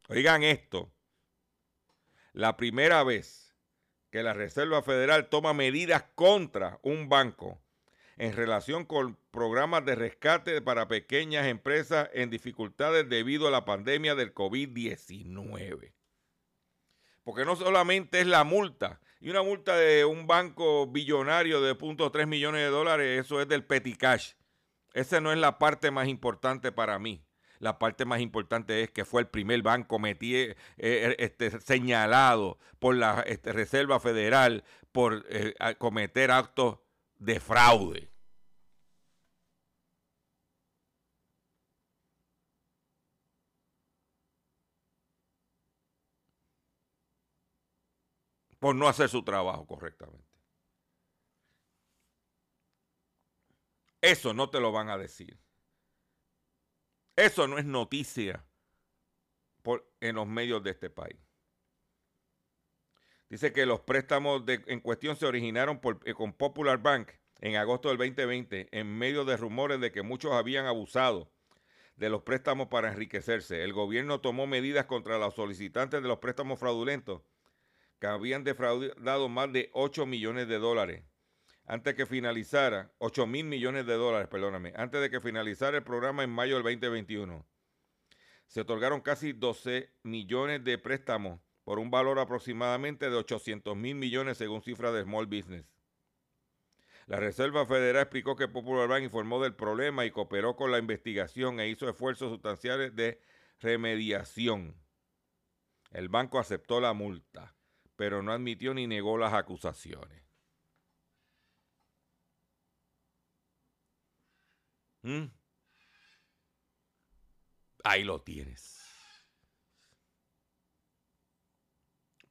oigan 0.10 0.44
esto, 0.44 0.94
la 2.34 2.58
primera 2.58 3.04
vez 3.04 3.56
que 4.12 4.22
la 4.22 4.34
Reserva 4.34 4.84
Federal 4.84 5.30
toma 5.30 5.54
medidas 5.54 6.04
contra 6.16 6.80
un 6.84 7.10
banco 7.10 7.63
en 8.18 8.34
relación 8.34 8.86
con 8.86 9.18
programas 9.32 9.86
de 9.86 9.96
rescate 9.96 10.62
para 10.62 10.88
pequeñas 10.88 11.48
empresas 11.48 12.10
en 12.14 12.30
dificultades 12.30 13.10
debido 13.10 13.48
a 13.48 13.52
la 13.52 13.66
pandemia 13.66 14.16
del 14.16 14.34
COVID-19. 14.34 15.94
Porque 17.24 17.46
no 17.46 17.56
solamente 17.56 18.20
es 18.20 18.28
la 18.28 18.44
multa, 18.44 19.00
y 19.24 19.30
una 19.30 19.42
multa 19.42 19.78
de 19.78 20.04
un 20.04 20.28
banco 20.28 20.86
billonario 20.88 21.62
de 21.62 21.78
0.3 21.78 22.28
millones 22.28 22.62
de 22.62 22.68
dólares, 22.68 23.26
eso 23.26 23.40
es 23.40 23.48
del 23.48 23.64
petty 23.64 23.96
cash. 23.96 24.34
Esa 24.94 25.22
no 25.22 25.32
es 25.32 25.38
la 25.38 25.58
parte 25.58 25.92
más 25.92 26.10
importante 26.10 26.74
para 26.74 27.00
mí. 27.00 27.26
La 27.60 27.80
parte 27.80 28.04
más 28.04 28.20
importante 28.20 28.84
es 28.84 28.92
que 28.92 29.06
fue 29.06 29.22
el 29.22 29.28
primer 29.28 29.62
banco 29.62 29.98
metí, 29.98 30.36
eh, 30.36 30.58
eh, 30.78 31.16
este, 31.20 31.62
señalado 31.62 32.60
por 32.80 32.96
la 32.96 33.22
este, 33.22 33.54
Reserva 33.54 34.02
Federal 34.02 34.66
por 34.92 35.26
eh, 35.30 35.54
cometer 35.78 36.30
actos 36.30 36.80
de 37.24 37.40
fraude. 37.40 38.10
Por 48.60 48.76
no 48.76 48.88
hacer 48.88 49.10
su 49.10 49.24
trabajo 49.24 49.66
correctamente. 49.66 50.24
Eso 54.02 54.34
no 54.34 54.50
te 54.50 54.60
lo 54.60 54.72
van 54.72 54.90
a 54.90 54.98
decir. 54.98 55.40
Eso 57.16 57.48
no 57.48 57.58
es 57.58 57.66
noticia 57.66 58.46
en 60.02 60.16
los 60.16 60.28
medios 60.28 60.62
de 60.64 60.72
este 60.72 60.90
país. 60.90 61.33
Dice 63.34 63.52
que 63.52 63.66
los 63.66 63.82
préstamos 63.82 64.44
en 64.48 64.80
cuestión 64.80 65.16
se 65.16 65.26
originaron 65.26 65.82
eh, 66.06 66.14
con 66.14 66.34
Popular 66.34 66.78
Bank 66.78 67.10
en 67.42 67.56
agosto 67.56 67.90
del 67.90 67.98
2020 67.98 68.68
en 68.72 68.96
medio 68.96 69.26
de 69.26 69.38
rumores 69.38 69.82
de 69.82 69.92
que 69.92 70.04
muchos 70.04 70.34
habían 70.34 70.68
abusado 70.68 71.32
de 71.96 72.12
los 72.12 72.22
préstamos 72.22 72.68
para 72.68 72.92
enriquecerse. 72.92 73.64
El 73.64 73.74
gobierno 73.74 74.22
tomó 74.22 74.46
medidas 74.46 74.86
contra 74.86 75.18
los 75.18 75.34
solicitantes 75.34 76.04
de 76.04 76.08
los 76.08 76.20
préstamos 76.20 76.60
fraudulentos 76.60 77.24
que 78.00 78.06
habían 78.06 78.44
defraudado 78.44 79.28
más 79.30 79.52
de 79.52 79.72
8 79.74 80.06
millones 80.06 80.48
de 80.48 80.60
dólares 80.60 81.04
antes 81.66 81.96
que 81.96 82.06
finalizara, 82.06 82.94
8 83.00 83.26
mil 83.26 83.46
millones 83.46 83.88
de 83.88 83.94
dólares, 83.96 84.28
perdóname, 84.28 84.74
antes 84.76 85.02
de 85.02 85.10
que 85.10 85.20
finalizara 85.20 85.78
el 85.78 85.84
programa 85.84 86.24
en 86.24 86.30
mayo 86.30 86.54
del 86.54 86.80
2021. 86.80 87.48
Se 88.46 88.62
otorgaron 88.62 89.02
casi 89.02 89.34
12 89.34 89.92
millones 90.04 90.64
de 90.64 90.78
préstamos 90.78 91.40
por 91.64 91.80
un 91.80 91.90
valor 91.92 92.20
aproximadamente 92.20 93.10
de 93.10 93.16
800 93.16 93.76
mil 93.76 93.96
millones 93.96 94.38
según 94.38 94.62
cifras 94.62 94.94
de 94.94 95.04
Small 95.04 95.28
Business. 95.28 95.66
La 97.08 97.18
Reserva 97.18 97.66
Federal 97.66 98.04
explicó 98.04 98.36
que 98.36 98.48
Popular 98.48 98.88
Bank 98.88 99.04
informó 99.04 99.42
del 99.42 99.56
problema 99.56 100.06
y 100.06 100.12
cooperó 100.12 100.56
con 100.56 100.72
la 100.72 100.78
investigación 100.78 101.60
e 101.60 101.68
hizo 101.68 101.90
esfuerzos 101.90 102.32
sustanciales 102.32 102.96
de 102.96 103.20
remediación. 103.60 104.76
El 105.92 106.10
banco 106.10 106.40
aceptó 106.40 106.80
la 106.80 106.94
multa, 106.94 107.56
pero 107.96 108.24
no 108.24 108.32
admitió 108.32 108.74
ni 108.74 108.88
negó 108.88 109.18
las 109.18 109.34
acusaciones. 109.34 110.24
¿Mm? 115.04 115.26
Ahí 117.84 118.04
lo 118.06 118.22
tienes. 118.22 118.83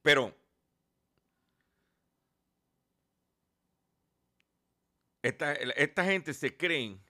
Pero 0.03 0.35
esta, 5.23 5.53
esta 5.53 6.03
gente 6.03 6.33
se 6.33 6.55
creen 6.55 7.01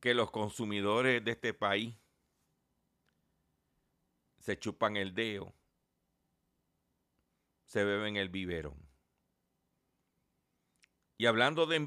que 0.00 0.12
los 0.14 0.30
consumidores 0.30 1.24
de 1.24 1.30
este 1.30 1.54
país 1.54 1.94
se 4.40 4.58
chupan 4.58 4.96
el 4.96 5.14
dedo, 5.14 5.54
se 7.64 7.84
beben 7.84 8.16
el 8.16 8.28
biberón. 8.28 8.90
Y 11.18 11.26
hablando 11.26 11.66
de 11.66 11.76
en 11.76 11.86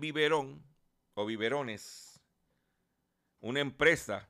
o 1.15 1.25
biberones, 1.25 2.21
una 3.41 3.59
empresa 3.59 4.29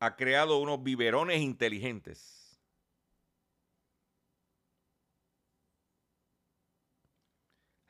ha 0.00 0.16
creado 0.16 0.58
unos 0.58 0.82
biberones 0.82 1.40
inteligentes. 1.40 2.45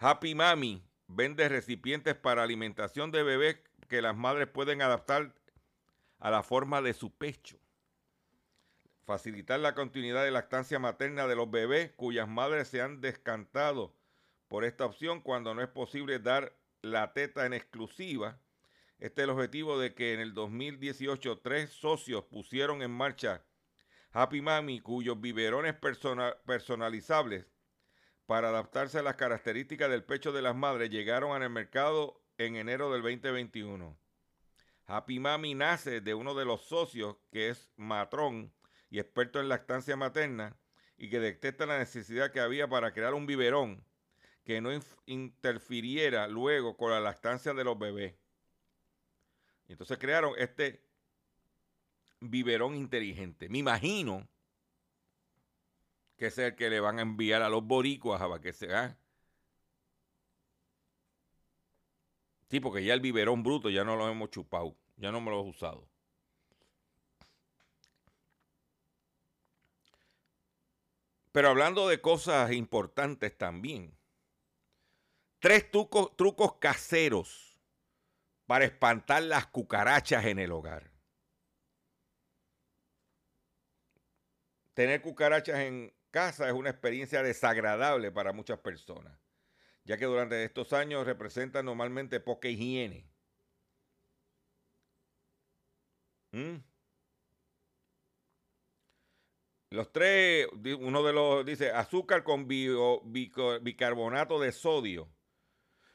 Happy 0.09 0.37
Mami 0.37 0.85
vende 1.09 1.49
recipientes 1.49 2.15
para 2.15 2.45
alimentación 2.45 3.11
de 3.11 3.25
bebés 3.25 3.57
que 3.89 4.01
las 4.01 4.17
madres 4.17 4.47
pueden 4.47 4.81
adaptar 4.81 5.35
a 6.21 6.31
la 6.31 6.45
forma 6.45 6.81
de 6.81 6.95
su 6.95 7.13
pecho. 7.13 7.59
Facilitar 9.05 9.59
la 9.59 9.75
continuidad 9.75 10.23
de 10.23 10.31
lactancia 10.31 10.79
materna 10.79 11.27
de 11.27 11.35
los 11.35 11.51
bebés 11.51 11.91
cuyas 11.97 12.29
madres 12.29 12.69
se 12.69 12.81
han 12.81 13.01
descantado 13.01 13.97
por 14.47 14.65
esta 14.65 14.87
opción 14.87 15.21
cuando 15.21 15.57
no 15.57 15.63
es 15.63 15.69
posible 15.69 16.21
dar 16.21 16.57
la 16.83 17.13
teta 17.13 17.45
en 17.45 17.53
exclusiva. 17.53 18.39
Este 19.01 19.23
es 19.23 19.25
el 19.25 19.31
objetivo 19.31 19.77
de 19.77 19.93
que 19.97 20.15
en 20.15 20.21
el 20.21 20.35
2018 20.35 21.41
tres 21.41 21.71
socios 21.71 22.23
pusieron 22.27 22.81
en 22.83 22.93
marcha 22.93 23.43
Happy 24.13 24.41
Mami, 24.41 24.79
cuyos 24.79 25.21
biberones 25.21 25.75
personalizables 26.47 27.47
para 28.27 28.49
adaptarse 28.49 28.99
a 28.99 29.03
las 29.03 29.17
características 29.17 29.89
del 29.89 30.05
pecho 30.05 30.33
de 30.33 30.43
las 30.43 30.57
madres 30.57 30.91
llegaron 30.91 31.41
al 31.41 31.49
mercado 31.49 32.21
en 32.39 32.57
enero 32.57 32.93
del 32.93 33.03
2021. 33.03 33.97
Happy 34.87 35.19
Mami 35.19 35.55
nace 35.55 36.01
de 36.01 36.15
uno 36.15 36.35
de 36.35 36.45
los 36.45 36.63
socios 36.63 37.17
que 37.33 37.49
es 37.49 37.71
matrón 37.77 38.53
y 38.91 38.99
experto 38.99 39.41
en 39.41 39.49
lactancia 39.49 39.97
materna 39.97 40.57
y 40.97 41.09
que 41.09 41.21
detecta 41.21 41.67
la 41.67 41.79
necesidad 41.79 42.33
que 42.33 42.41
había 42.41 42.69
para 42.69 42.93
crear 42.93 43.15
un 43.15 43.27
biberón 43.27 43.85
que 44.45 44.61
no 44.61 44.71
interfiriera 45.07 46.29
luego 46.29 46.77
con 46.77 46.91
la 46.91 47.01
lactancia 47.01 47.53
de 47.53 47.65
los 47.65 47.79
bebés. 47.79 48.15
Y 49.69 49.73
entonces 49.73 49.99
crearon 49.99 50.35
este 50.39 50.85
biberón 52.21 52.77
inteligente. 52.77 53.49
Me 53.49 53.59
imagino 53.59 54.29
que 56.17 56.27
es 56.27 56.39
el 56.39 56.55
que 56.55 56.71
le 56.71 56.81
van 56.81 56.99
a 56.99 57.03
enviar 57.03 57.43
a 57.43 57.49
los 57.49 57.65
boricuas 57.65 58.21
para 58.21 58.41
que 58.41 58.53
se 58.53 58.67
haga. 58.67 58.97
Sí, 62.49 62.61
porque 62.61 62.85
ya 62.85 62.95
el 62.95 63.01
biberón 63.01 63.43
bruto 63.43 63.71
ya 63.71 63.85
no 63.85 63.97
lo 63.97 64.09
hemos 64.09 64.31
chupado, 64.31 64.77
ya 64.97 65.11
no 65.11 65.21
me 65.21 65.31
lo 65.31 65.41
hemos 65.41 65.57
usado. 65.57 65.89
Pero 71.33 71.49
hablando 71.49 71.89
de 71.89 72.01
cosas 72.01 72.53
importantes 72.53 73.37
también, 73.37 73.95
tres 75.39 75.71
trucos 75.71 76.55
caseros 76.59 77.61
para 78.47 78.65
espantar 78.65 79.23
las 79.25 79.47
cucarachas 79.47 80.25
en 80.25 80.39
el 80.39 80.53
hogar. 80.53 80.91
Tener 84.73 85.03
cucarachas 85.03 85.59
en 85.59 85.96
casa 86.17 86.49
es 86.49 86.55
una 86.55 86.71
experiencia 86.71 87.23
desagradable 87.23 88.11
para 88.11 88.33
muchas 88.33 88.59
personas, 88.61 89.21
ya 89.85 89.99
que 89.99 90.07
durante 90.07 90.43
estos 90.45 90.73
años 90.73 91.05
representan 91.05 91.67
normalmente 91.67 92.21
poca 92.21 92.49
higiene. 92.49 93.07
¿Mm? 96.33 96.57
Los 99.73 99.93
tres, 99.93 100.47
uno 100.81 101.03
de 101.03 101.13
los 101.13 101.45
dice 101.45 101.71
azúcar 101.71 102.25
con 102.25 102.49
bicarbonato 102.49 104.41
de 104.41 104.53
sodio. 104.53 105.13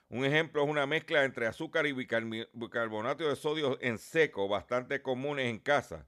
Un 0.07 0.23
ejemplo 0.23 0.63
es 0.63 0.69
una 0.69 0.85
mezcla 0.85 1.23
entre 1.23 1.47
azúcar 1.47 1.87
y 1.87 1.93
bicarbonato 1.93 3.27
de 3.27 3.35
sodio 3.35 3.79
en 3.81 3.97
seco, 3.97 4.47
bastante 4.47 5.01
comunes 5.01 5.47
en 5.47 5.57
casa. 5.57 6.05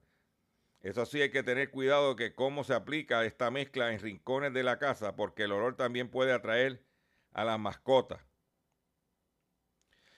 Eso 0.83 1.05
sí 1.05 1.21
hay 1.21 1.31
que 1.31 1.43
tener 1.43 1.71
cuidado 1.71 2.17
que 2.17 2.35
cómo 2.35 2.65
se 2.65 2.73
aplica 2.73 3.23
esta 3.23 3.49
mezcla 3.49 3.93
en 3.93 4.01
rincones 4.01 4.53
de 4.53 4.63
la 4.63 4.79
casa, 4.79 5.15
porque 5.15 5.43
el 5.43 5.53
olor 5.53 5.77
también 5.77 6.11
puede 6.11 6.33
atraer 6.33 6.83
a 7.31 7.45
las 7.45 7.57
mascotas. 7.57 8.21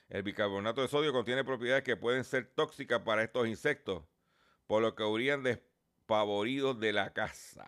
El 0.10 0.24
bicarbonato 0.24 0.82
de 0.82 0.88
sodio 0.88 1.14
contiene 1.14 1.44
propiedades 1.44 1.84
que 1.84 1.98
pueden 1.98 2.24
ser 2.24 2.48
tóxicas 2.48 3.02
para 3.02 3.24
estos 3.24 3.48
insectos, 3.48 4.06
por 4.66 4.82
lo 4.82 4.96
que 4.96 5.04
habrían 5.04 5.44
de 5.44 5.64
favoritos 6.08 6.80
de 6.80 6.94
la 6.94 7.14
casa. 7.14 7.68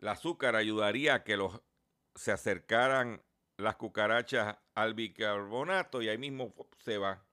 El 0.00 0.08
azúcar 0.08 0.56
ayudaría 0.56 1.14
a 1.14 1.22
que 1.22 1.36
los, 1.36 1.62
se 2.16 2.32
acercaran 2.32 3.22
las 3.56 3.76
cucarachas 3.76 4.56
al 4.74 4.94
bicarbonato 4.94 6.02
y 6.02 6.08
ahí 6.08 6.18
mismo 6.18 6.52
se 6.80 6.98
va. 6.98 7.24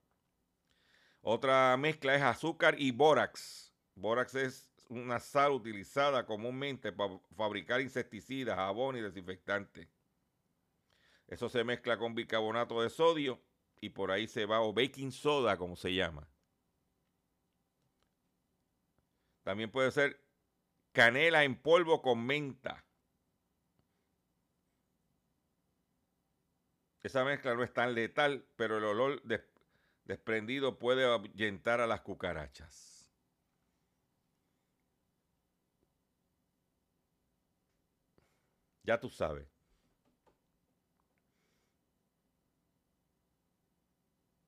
Otra 1.22 1.76
mezcla 1.78 2.16
es 2.16 2.22
azúcar 2.22 2.76
y 2.80 2.92
bórax. 2.92 3.74
Bórax 3.96 4.36
es 4.36 4.70
una 4.88 5.20
sal 5.20 5.52
utilizada 5.52 6.26
comúnmente 6.26 6.92
para 6.92 7.20
fabricar 7.36 7.82
insecticidas, 7.82 8.56
jabón 8.56 8.98
y 8.98 9.02
desinfectantes. 9.02 9.88
Eso 11.28 11.48
se 11.50 11.64
mezcla 11.64 11.98
con 11.98 12.16
bicarbonato 12.16 12.82
de 12.82 12.90
sodio 12.90 13.40
y 13.82 13.90
por 13.90 14.12
ahí 14.12 14.28
se 14.28 14.46
va, 14.46 14.62
o 14.62 14.74
baking 14.74 15.12
soda 15.12 15.58
como 15.58 15.76
se 15.76 15.94
llama. 15.94 16.28
También 19.44 19.72
puede 19.72 19.92
ser 19.92 20.24
canela 20.92 21.44
en 21.44 21.56
polvo 21.56 22.02
con 22.02 22.26
menta. 22.26 22.84
Esa 27.02 27.24
mezcla 27.24 27.54
no 27.56 27.64
es 27.64 27.74
tan 27.74 27.94
letal, 27.94 28.46
pero 28.56 28.78
el 28.78 28.84
olor 28.84 29.22
desprendido 30.10 30.80
puede 30.80 31.06
ahuyentar 31.06 31.80
a 31.82 31.88
las 31.88 32.02
cucarachas. 32.02 33.14
Ya 38.84 39.00
tú 39.00 39.10
sabes. 39.10 39.48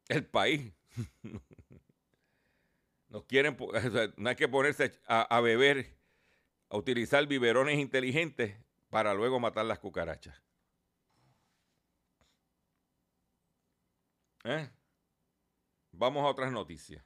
El 0.10 0.26
país 0.26 0.74
no 4.18 4.30
hay 4.30 4.36
que 4.36 4.48
ponerse 4.48 5.00
a, 5.06 5.40
beber, 5.42 5.96
a 6.70 6.78
utilizar 6.78 7.28
biberones 7.28 7.78
inteligentes 7.80 8.58
para 8.90 9.14
luego 9.14 9.40
matar 9.40 9.66
las 9.66 9.80
cucarachas. 9.80 10.42
¿Eh? 14.44 14.81
Vamos 16.02 16.26
a 16.26 16.30
otras 16.30 16.52
noticias. 16.52 17.06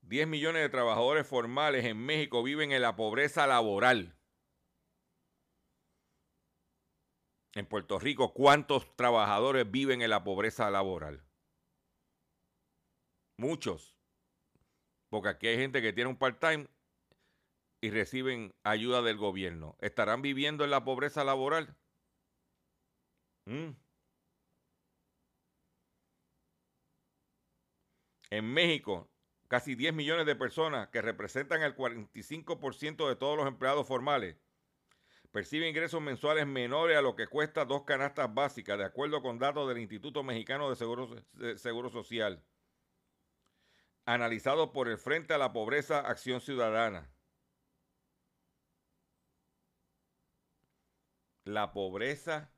10 0.00 0.26
millones 0.26 0.62
de 0.62 0.68
trabajadores 0.68 1.24
formales 1.24 1.84
en 1.84 1.96
México 1.96 2.42
viven 2.42 2.72
en 2.72 2.82
la 2.82 2.96
pobreza 2.96 3.46
laboral. 3.46 4.18
En 7.54 7.64
Puerto 7.66 8.00
Rico, 8.00 8.34
¿cuántos 8.34 8.96
trabajadores 8.96 9.70
viven 9.70 10.02
en 10.02 10.10
la 10.10 10.24
pobreza 10.24 10.72
laboral? 10.72 11.24
Muchos. 13.38 13.94
Porque 15.08 15.28
aquí 15.28 15.46
hay 15.46 15.56
gente 15.56 15.80
que 15.80 15.92
tiene 15.92 16.10
un 16.10 16.18
part-time 16.18 16.66
y 17.80 17.90
reciben 17.90 18.56
ayuda 18.64 19.02
del 19.02 19.18
gobierno. 19.18 19.76
¿Estarán 19.78 20.20
viviendo 20.20 20.64
en 20.64 20.70
la 20.72 20.82
pobreza 20.82 21.22
laboral? 21.22 21.76
¿Mm? 23.46 23.70
En 28.32 28.46
México, 28.46 29.10
casi 29.46 29.74
10 29.74 29.92
millones 29.92 30.24
de 30.24 30.34
personas 30.34 30.88
que 30.88 31.02
representan 31.02 31.60
el 31.60 31.76
45% 31.76 33.06
de 33.06 33.14
todos 33.14 33.36
los 33.36 33.46
empleados 33.46 33.86
formales 33.86 34.38
perciben 35.30 35.68
ingresos 35.68 36.00
mensuales 36.00 36.46
menores 36.46 36.96
a 36.96 37.02
lo 37.02 37.14
que 37.14 37.26
cuesta 37.26 37.66
dos 37.66 37.84
canastas 37.84 38.32
básicas, 38.32 38.78
de 38.78 38.86
acuerdo 38.86 39.20
con 39.20 39.38
datos 39.38 39.68
del 39.68 39.80
Instituto 39.80 40.22
Mexicano 40.22 40.70
de 40.70 40.76
Seguro, 41.58 41.90
Social 41.90 42.42
analizado 44.06 44.72
por 44.72 44.88
el 44.88 44.96
Frente 44.96 45.34
a 45.34 45.38
la 45.38 45.52
Pobreza 45.52 46.00
Acción 46.00 46.40
Ciudadana. 46.40 47.12
La 51.44 51.74
pobreza 51.74 52.50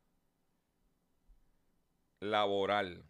laboral. 2.21 3.05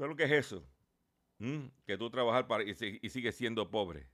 ¿Sabes 0.00 0.12
lo 0.12 0.16
que 0.16 0.24
es 0.24 0.46
eso? 0.46 0.66
Que 1.84 1.98
tú 1.98 2.08
trabajas 2.08 2.44
para, 2.44 2.64
y, 2.64 2.70
y 2.70 3.10
sigues 3.10 3.36
siendo 3.36 3.70
pobre. 3.70 4.08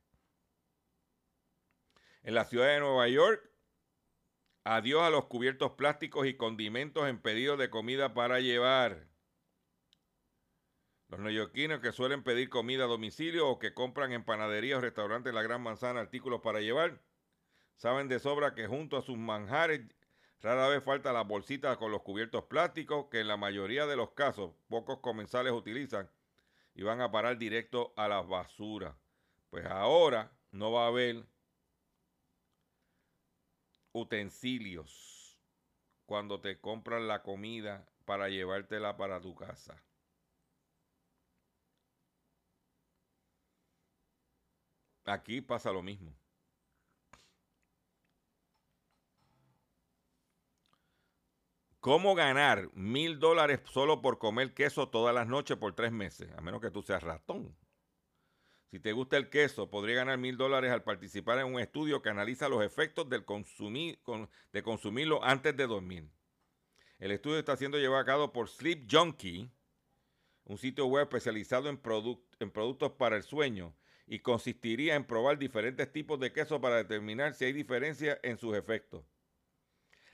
En 2.25 2.35
la 2.35 2.45
ciudad 2.45 2.67
de 2.67 2.81
Nueva 2.81 3.07
York, 3.07 3.49
adiós 4.65 5.03
a 5.03 5.11
los 5.11 5.27
cubiertos 5.27 5.75
plásticos 5.75 6.27
y 6.27 6.37
condimentos 6.37 7.07
en 7.07 7.23
pedidos 7.23 7.61
de 7.61 7.71
comida 7.71 8.15
para 8.15 8.41
llevar. 8.41 9.07
Los 11.07 11.21
neoyorquinos 11.21 11.79
que 11.79 11.93
suelen 11.93 12.25
pedir 12.25 12.49
comida 12.49 12.83
a 12.83 12.89
domicilio 12.89 13.49
o 13.49 13.61
que 13.61 13.73
compran 13.73 14.11
en 14.11 14.25
panaderías 14.25 14.79
o 14.79 14.81
restaurantes 14.81 15.33
la 15.33 15.45
Gran 15.45 15.63
Manzana 15.63 16.01
artículos 16.01 16.41
para 16.41 16.59
llevar, 16.59 17.01
saben 17.77 18.09
de 18.09 18.19
sobra 18.19 18.57
que 18.57 18.67
junto 18.67 18.97
a 18.97 19.03
sus 19.03 19.17
manjares 19.17 19.83
rara 20.41 20.69
vez 20.69 20.83
falta 20.83 21.13
las 21.13 21.27
bolsitas 21.27 21.77
con 21.77 21.91
los 21.91 22.03
cubiertos 22.03 22.45
plásticos 22.45 23.07
que 23.11 23.21
en 23.21 23.29
la 23.29 23.37
mayoría 23.37 23.87
de 23.87 23.97
los 23.97 24.13
casos 24.13 24.53
pocos 24.69 25.01
comensales 25.01 25.53
utilizan 25.53 26.11
y 26.75 26.83
van 26.83 27.01
a 27.01 27.11
parar 27.11 27.39
directo 27.39 27.93
a 27.97 28.09
la 28.09 28.21
basura. 28.21 28.97
Pues 29.51 29.65
ahora 29.67 30.33
no 30.51 30.73
va 30.73 30.85
a 30.85 30.89
haber 30.89 31.27
utensilios 33.93 35.39
cuando 36.05 36.41
te 36.41 36.61
compran 36.61 37.09
la 37.09 37.23
comida 37.23 37.89
para 38.05 38.29
llevártela 38.29 38.97
para 38.97 39.21
tu 39.21 39.35
casa. 39.35 39.83
Aquí 45.05 45.41
pasa 45.41 45.73
lo 45.73 45.83
mismo. 45.83 46.15
¿Cómo 51.87 52.17
ganar 52.17 52.69
mil 52.75 53.21
dólares 53.21 53.61
solo 53.71 54.03
por 54.03 54.19
comer 54.19 54.53
queso 54.55 54.89
todas 54.89 55.15
las 55.15 55.29
noches 55.29 55.57
por 55.57 55.73
tres 55.77 55.93
meses? 55.93 56.29
A 56.37 56.41
menos 56.41 56.61
que 56.61 56.73
tú 56.73 56.83
seas 56.83 57.01
ratón. 57.01 57.57
Si 58.73 58.81
te 58.81 58.91
gusta 58.91 59.17
el 59.17 59.31
queso, 59.31 59.71
podría 59.71 59.95
ganar 59.95 60.19
mil 60.19 60.37
dólares 60.37 60.73
al 60.73 60.83
participar 60.83 61.39
en 61.39 61.47
un 61.47 61.61
estudio 61.61 62.03
que 62.03 62.09
analiza 62.09 62.49
los 62.49 62.65
efectos 62.65 63.09
del 63.09 63.25
consumir, 63.25 64.01
con- 64.03 64.29
de 64.53 64.65
consumirlo 64.65 65.23
antes 65.23 65.57
de 65.57 65.65
dormir. 65.69 66.11
El 66.99 67.13
estudio 67.13 67.39
está 67.39 67.57
siendo 67.57 67.79
llevado 67.79 68.03
a 68.03 68.05
cabo 68.05 68.33
por 68.33 68.49
Sleep 68.49 68.89
Junkie, 68.91 69.49
un 70.43 70.59
sitio 70.59 70.87
web 70.87 71.05
especializado 71.05 71.69
en, 71.69 71.81
produc- 71.81 72.27
en 72.41 72.51
productos 72.51 72.91
para 72.99 73.15
el 73.15 73.23
sueño, 73.23 73.77
y 74.09 74.19
consistiría 74.19 74.97
en 74.97 75.05
probar 75.05 75.39
diferentes 75.39 75.93
tipos 75.93 76.19
de 76.19 76.33
queso 76.33 76.61
para 76.61 76.79
determinar 76.79 77.35
si 77.35 77.45
hay 77.45 77.53
diferencia 77.53 78.19
en 78.25 78.39
sus 78.39 78.57
efectos. 78.57 79.05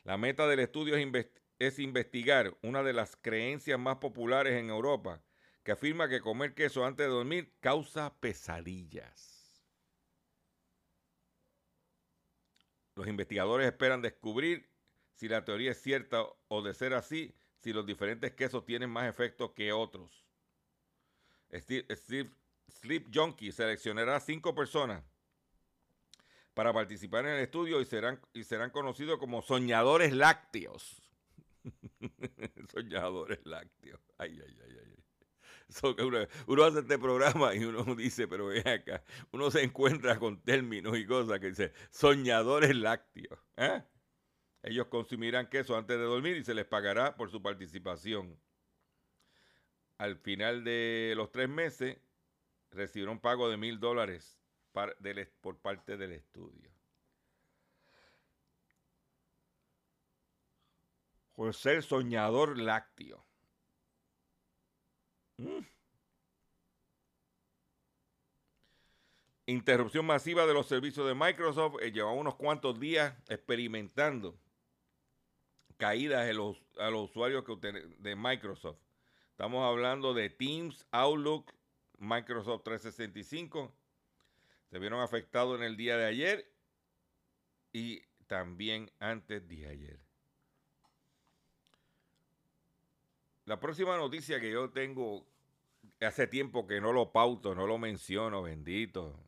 La 0.04 0.18
meta 0.18 0.46
del 0.48 0.58
estudio 0.60 0.96
es, 0.96 1.06
inves- 1.06 1.30
es 1.66 1.78
investigar 1.78 2.56
una 2.62 2.82
de 2.82 2.92
las 2.92 3.16
creencias 3.16 3.78
más 3.78 3.98
populares 3.98 4.54
en 4.54 4.68
Europa, 4.68 5.22
que 5.62 5.72
afirma 5.72 6.08
que 6.08 6.20
comer 6.20 6.54
queso 6.54 6.84
antes 6.84 7.06
de 7.06 7.12
dormir 7.12 7.54
causa 7.60 8.14
pesadillas. 8.18 9.62
Los 12.96 13.06
investigadores 13.06 13.66
esperan 13.68 14.02
descubrir 14.02 14.68
si 15.14 15.28
la 15.28 15.44
teoría 15.44 15.70
es 15.70 15.80
cierta 15.80 16.26
o 16.48 16.62
de 16.62 16.74
ser 16.74 16.94
así, 16.94 17.34
si 17.58 17.72
los 17.72 17.86
diferentes 17.86 18.32
quesos 18.32 18.64
tienen 18.64 18.90
más 18.90 19.08
efectos 19.08 19.52
que 19.52 19.72
otros. 19.72 20.26
Sleep 21.50 23.08
Junkie 23.14 23.52
seleccionará 23.52 24.18
cinco 24.18 24.54
personas 24.54 25.04
para 26.54 26.72
participar 26.72 27.24
en 27.26 27.34
el 27.34 27.40
estudio 27.40 27.80
y 27.80 27.84
serán, 27.84 28.20
y 28.32 28.44
serán 28.44 28.70
conocidos 28.70 29.18
como 29.18 29.42
soñadores 29.42 30.12
lácteos. 30.12 31.01
soñadores 32.72 33.40
lácteos. 33.44 34.00
Ay, 34.18 34.40
ay, 34.44 34.58
ay, 34.64 34.76
ay. 34.78 34.92
So 35.68 35.96
uno, 36.46 36.64
hace 36.64 36.80
este 36.80 36.98
programa 36.98 37.54
y 37.54 37.64
uno 37.64 37.84
dice, 37.96 38.28
pero 38.28 38.46
ven 38.46 38.66
acá, 38.66 39.02
uno 39.30 39.50
se 39.50 39.62
encuentra 39.62 40.18
con 40.18 40.42
términos 40.42 40.98
y 40.98 41.06
cosas 41.06 41.40
que 41.40 41.48
dice 41.48 41.72
soñadores 41.90 42.76
lácteos. 42.76 43.38
¿eh? 43.56 43.82
Ellos 44.62 44.86
consumirán 44.88 45.48
queso 45.48 45.76
antes 45.76 45.96
de 45.96 46.04
dormir 46.04 46.36
y 46.36 46.44
se 46.44 46.54
les 46.54 46.66
pagará 46.66 47.16
por 47.16 47.30
su 47.30 47.42
participación. 47.42 48.38
Al 49.98 50.16
final 50.16 50.64
de 50.64 51.14
los 51.16 51.30
tres 51.30 51.48
meses, 51.48 51.96
recibirá 52.70 53.10
un 53.10 53.20
pago 53.20 53.48
de 53.48 53.56
mil 53.56 53.80
dólares 53.80 54.38
por 55.40 55.58
parte 55.58 55.96
del 55.96 56.12
estudio. 56.12 56.71
Por 61.34 61.54
ser 61.54 61.82
soñador 61.82 62.58
lácteo. 62.58 63.24
Mm. 65.38 65.60
Interrupción 69.46 70.06
masiva 70.06 70.46
de 70.46 70.54
los 70.54 70.66
servicios 70.66 71.06
de 71.06 71.14
Microsoft. 71.14 71.76
Eh, 71.82 72.02
unos 72.02 72.36
cuantos 72.36 72.78
días 72.78 73.14
experimentando 73.28 74.38
caídas 75.76 76.30
a 76.78 76.90
los 76.90 77.10
usuarios 77.10 77.44
que 77.44 77.72
de 77.98 78.14
Microsoft. 78.14 78.78
Estamos 79.30 79.64
hablando 79.68 80.14
de 80.14 80.30
Teams, 80.30 80.86
Outlook, 80.92 81.52
Microsoft 81.98 82.62
365. 82.62 83.74
Se 84.70 84.78
vieron 84.78 85.00
afectados 85.00 85.58
en 85.58 85.64
el 85.64 85.76
día 85.76 85.96
de 85.96 86.04
ayer 86.04 86.54
y 87.72 88.02
también 88.28 88.92
antes 89.00 89.46
de 89.48 89.66
ayer. 89.66 90.01
La 93.44 93.58
próxima 93.58 93.96
noticia 93.96 94.40
que 94.40 94.50
yo 94.50 94.70
tengo, 94.70 95.26
hace 96.00 96.26
tiempo 96.26 96.66
que 96.66 96.80
no 96.80 96.92
lo 96.92 97.10
pauto, 97.12 97.54
no 97.54 97.66
lo 97.66 97.76
menciono, 97.78 98.42
bendito. 98.42 99.18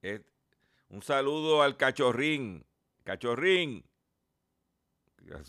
Es 0.00 0.20
un 0.88 1.02
saludo 1.02 1.62
al 1.62 1.76
cachorrín. 1.76 2.64
Cachorrín. 3.04 3.84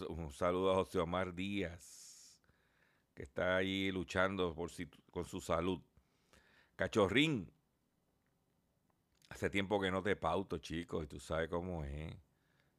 Un 0.10 0.32
saludo 0.34 0.72
a 0.72 0.76
José 0.76 1.00
Omar 1.00 1.34
Díaz, 1.34 2.42
que 3.14 3.24
está 3.24 3.58
ahí 3.58 3.92
luchando 3.92 4.54
por 4.56 4.72
si- 4.72 4.90
con 5.12 5.26
su 5.26 5.40
salud. 5.40 5.80
Cachorrín. 6.76 7.52
Hace 9.30 9.50
tiempo 9.50 9.80
que 9.80 9.92
no 9.92 10.02
te 10.02 10.16
pauto, 10.16 10.58
chicos, 10.58 11.04
y 11.04 11.08
tú 11.08 11.20
sabes 11.20 11.50
cómo 11.50 11.84
es. 11.86 12.16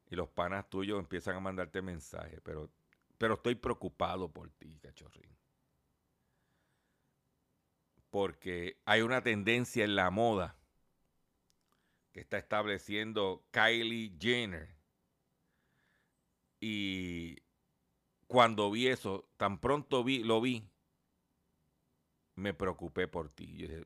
Y 0.09 0.15
los 0.15 0.27
panas 0.29 0.69
tuyos 0.69 0.99
empiezan 0.99 1.37
a 1.37 1.39
mandarte 1.39 1.81
mensajes, 1.81 2.41
pero, 2.43 2.69
pero 3.21 3.35
estoy 3.35 3.53
preocupado 3.53 4.33
por 4.33 4.49
ti, 4.49 4.79
cachorrín. 4.79 5.37
Porque 8.09 8.81
hay 8.83 9.03
una 9.03 9.21
tendencia 9.21 9.85
en 9.85 9.95
la 9.95 10.09
moda 10.09 10.57
que 12.13 12.21
está 12.21 12.39
estableciendo 12.39 13.45
Kylie 13.51 14.17
Jenner. 14.19 14.75
Y 16.59 17.37
cuando 18.25 18.71
vi 18.71 18.87
eso, 18.87 19.29
tan 19.37 19.61
pronto 19.61 20.03
vi, 20.03 20.23
lo 20.23 20.41
vi, 20.41 20.67
me 22.33 22.55
preocupé 22.55 23.07
por 23.07 23.29
ti. 23.29 23.55
Yo 23.55 23.67
dije, 23.67 23.85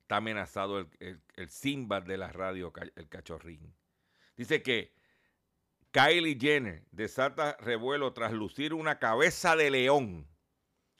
está 0.00 0.16
amenazado 0.16 0.78
el, 0.78 0.88
el, 0.98 1.22
el 1.34 1.50
Simba 1.50 2.00
de 2.00 2.16
la 2.16 2.32
radio, 2.32 2.72
el 2.94 3.08
cachorrín. 3.10 3.76
Dice 4.34 4.62
que 4.62 4.95
Kylie 5.96 6.36
Jenner 6.38 6.84
desata 6.90 7.56
revuelo 7.58 8.12
tras 8.12 8.30
lucir 8.30 8.74
una 8.74 8.98
cabeza 8.98 9.56
de 9.56 9.70
león 9.70 10.28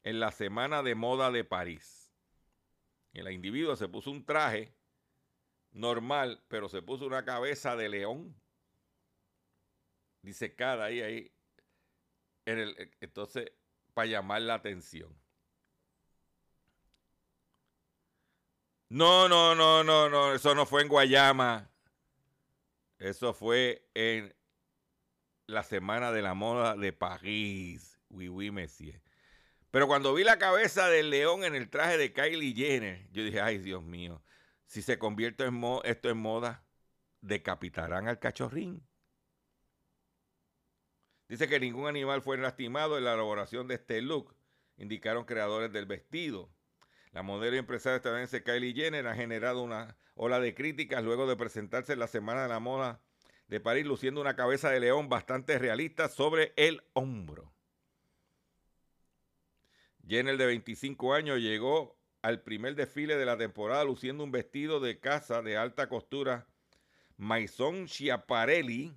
en 0.05 0.21
la 0.21 0.33
semana 0.33 0.83
de 0.83 0.95
moda 0.95 1.31
de 1.31 1.45
París. 1.45 2.11
El 3.13 3.31
individuo 3.31 3.77
se 3.77 3.89
puso 3.89 4.11
un 4.11 4.25
traje 4.25 4.75
normal, 5.73 6.43
pero 6.49 6.71
se 6.71 6.81
puso 6.81 7.05
una 7.05 7.27
cabeza 7.27 7.77
de 7.77 7.91
león 7.91 8.35
disecada 10.23 10.87
ahí, 10.87 11.03
ahí. 11.03 11.33
Entonces, 12.47 13.53
para 13.93 14.07
llamar 14.07 14.41
la 14.41 14.55
atención. 14.55 15.15
No, 18.89 19.29
no, 19.29 19.55
no, 19.55 19.85
no, 19.85 20.09
no, 20.09 20.33
eso 20.33 20.55
no 20.55 20.65
fue 20.65 20.81
en 20.81 20.89
Guayama. 20.89 21.71
Eso 22.99 23.35
fue 23.35 23.91
en 23.93 24.35
la 25.47 25.63
Semana 25.63 26.13
de 26.13 26.23
la 26.23 26.35
Moda 26.35 26.77
de 26.77 26.93
París. 26.93 27.99
Oui, 28.09 28.29
oui, 28.29 28.51
monsieur. 28.51 29.01
Pero 29.71 29.87
cuando 29.87 30.15
vi 30.15 30.25
la 30.25 30.39
cabeza 30.39 30.89
del 30.89 31.11
león 31.11 31.45
en 31.45 31.55
el 31.55 31.69
traje 31.69 31.99
de 31.99 32.13
Kylie 32.13 32.55
Jenner, 32.55 33.09
yo 33.13 33.25
dije, 33.25 33.41
ay, 33.41 33.59
Dios 33.59 33.83
mío, 33.83 34.23
si 34.67 34.83
se 34.83 34.99
convierte 34.99 35.45
en 35.45 35.63
esto 35.85 36.11
en 36.11 36.19
moda, 36.19 36.65
decapitarán 37.21 38.09
al 38.09 38.19
cachorrín. 38.19 38.87
Dice 41.29 41.49
que 41.49 41.61
ningún 41.61 41.89
animal 41.89 42.23
fue 42.23 42.39
lastimado 42.39 42.97
en 42.99 43.05
la 43.05 43.15
elaboración 43.15 43.67
de 43.67 43.75
este 43.75 44.01
look, 44.01 44.37
indicaron 44.77 45.25
creadores 45.25 45.73
del 45.73 45.87
vestido. 45.87 46.51
La 47.13 47.23
modelo 47.23 47.57
y 47.57 47.59
empresaria 47.59 47.97
estadounidense 47.97 48.43
Kylie 48.43 48.75
Jenner 48.75 49.07
ha 49.07 49.15
generado 49.15 49.63
una 49.63 49.97
ola 50.15 50.39
de 50.39 50.55
críticas 50.55 51.03
luego 51.03 51.27
de 51.27 51.37
presentarse 51.37 51.95
en 51.95 51.99
la 51.99 52.07
Semana 52.07 52.43
de 52.43 52.49
la 52.49 52.61
Moda 52.61 53.01
de 53.49 53.61
París 53.61 53.87
luciendo 53.87 54.21
una 54.21 54.37
cabeza 54.37 54.71
de 54.71 54.81
león 54.81 55.09
bastante 55.09 55.59
realista 55.59 56.09
sobre 56.09 56.53
el 56.57 56.83
hombro. 56.93 57.53
Jenner, 60.07 60.37
de 60.37 60.47
25 60.47 61.15
años, 61.15 61.41
llegó 61.41 61.97
al 62.23 62.43
primer 62.43 62.75
desfile 62.75 63.17
de 63.17 63.27
la 63.27 63.37
temporada 63.37 63.85
luciendo 63.85 64.25
un 64.25 64.33
vestido 64.33 64.81
de 64.81 64.99
casa 64.99 65.43
de 65.43 65.57
alta 65.57 65.89
costura 65.89 66.47
Maison 67.17 67.89
Schiaparelli. 67.89 68.93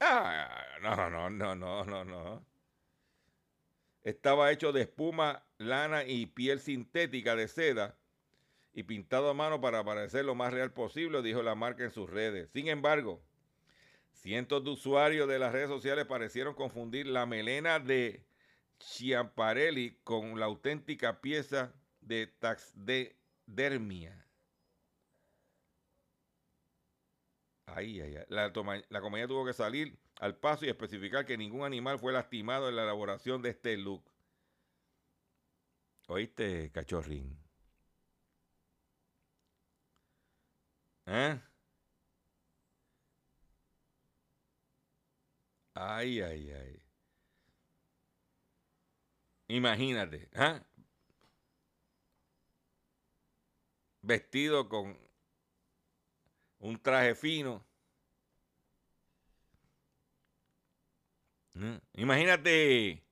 Ah, 0.00 0.64
no, 0.80 1.10
no, 1.10 1.30
no, 1.30 1.54
no, 1.54 1.84
no, 1.84 2.04
no. 2.04 2.46
Estaba 4.02 4.52
hecho 4.52 4.72
de 4.72 4.82
espuma, 4.82 5.44
lana 5.58 6.04
y 6.04 6.26
piel 6.26 6.60
sintética 6.60 7.36
de 7.36 7.48
seda 7.48 7.98
y 8.72 8.84
pintado 8.84 9.28
a 9.28 9.34
mano 9.34 9.60
para 9.60 9.84
parecer 9.84 10.24
lo 10.24 10.34
más 10.34 10.52
real 10.52 10.72
posible, 10.72 11.20
dijo 11.20 11.42
la 11.42 11.54
marca 11.54 11.84
en 11.84 11.90
sus 11.90 12.08
redes. 12.08 12.48
Sin 12.52 12.68
embargo, 12.68 13.22
cientos 14.20 14.64
de 14.64 14.70
usuarios 14.70 15.28
de 15.28 15.38
las 15.38 15.52
redes 15.52 15.68
sociales 15.68 16.06
parecieron 16.06 16.54
confundir 16.54 17.06
la 17.06 17.26
melena 17.26 17.78
de 17.78 18.26
Chiamparelli 18.78 20.00
con 20.04 20.38
la 20.38 20.46
auténtica 20.46 21.20
pieza 21.20 21.74
de 22.00 22.26
taxidermia. 22.26 24.26
Ahí, 27.66 28.00
ahí, 28.00 28.14
La, 28.28 28.50
la 28.88 29.00
compañía 29.00 29.28
tuvo 29.28 29.44
que 29.46 29.52
salir 29.52 29.98
al 30.20 30.36
paso 30.38 30.64
y 30.64 30.68
especificar 30.68 31.26
que 31.26 31.36
ningún 31.36 31.64
animal 31.64 31.98
fue 31.98 32.12
lastimado 32.12 32.68
en 32.68 32.76
la 32.76 32.82
elaboración 32.84 33.42
de 33.42 33.50
este 33.50 33.76
look. 33.76 34.10
¿Oíste, 36.08 36.70
cachorrín? 36.72 37.38
¿Eh? 41.06 41.40
Ay, 45.80 46.20
ay, 46.22 46.50
ay. 46.50 46.82
Imagínate, 49.48 50.28
¿eh? 50.32 50.60
Vestido 54.02 54.68
con 54.68 54.98
un 56.58 56.82
traje 56.82 57.14
fino. 57.14 57.64
¿Eh? 61.54 61.80
Imagínate 61.94 63.04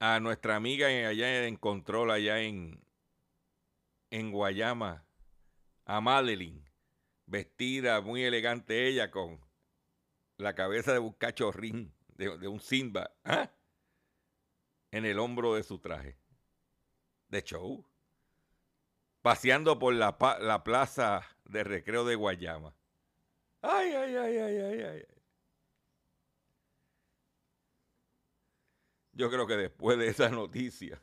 a 0.00 0.20
nuestra 0.20 0.56
amiga 0.56 0.88
allá 0.88 1.46
en 1.46 1.56
Control, 1.56 2.10
allá 2.10 2.40
en, 2.40 2.78
en 4.10 4.30
Guayama, 4.32 5.06
a 5.86 6.00
Madeline, 6.02 6.62
vestida 7.24 8.02
muy 8.02 8.22
elegante 8.22 8.86
ella 8.86 9.10
con 9.10 9.49
la 10.40 10.54
cabeza 10.54 10.92
de 10.92 10.98
un 10.98 11.12
cachorrín, 11.12 11.94
de, 12.16 12.48
un 12.48 12.60
Simba, 12.60 13.10
¿ah? 13.24 13.50
en 14.90 15.04
el 15.04 15.18
hombro 15.18 15.54
de 15.54 15.62
su 15.62 15.78
traje. 15.78 16.18
De 17.28 17.42
show. 17.42 17.86
Paseando 19.22 19.78
por 19.78 19.94
la, 19.94 20.16
la 20.40 20.64
plaza 20.64 21.26
de 21.44 21.62
recreo 21.62 22.04
de 22.04 22.16
Guayama. 22.16 22.74
Ay, 23.62 23.92
ay, 23.92 24.16
ay, 24.16 24.36
ay, 24.38 24.56
ay, 24.56 24.82
ay. 24.82 25.06
Yo 29.12 29.30
creo 29.30 29.46
que 29.46 29.56
después 29.56 29.98
de 29.98 30.08
esa 30.08 30.30
noticia, 30.30 31.02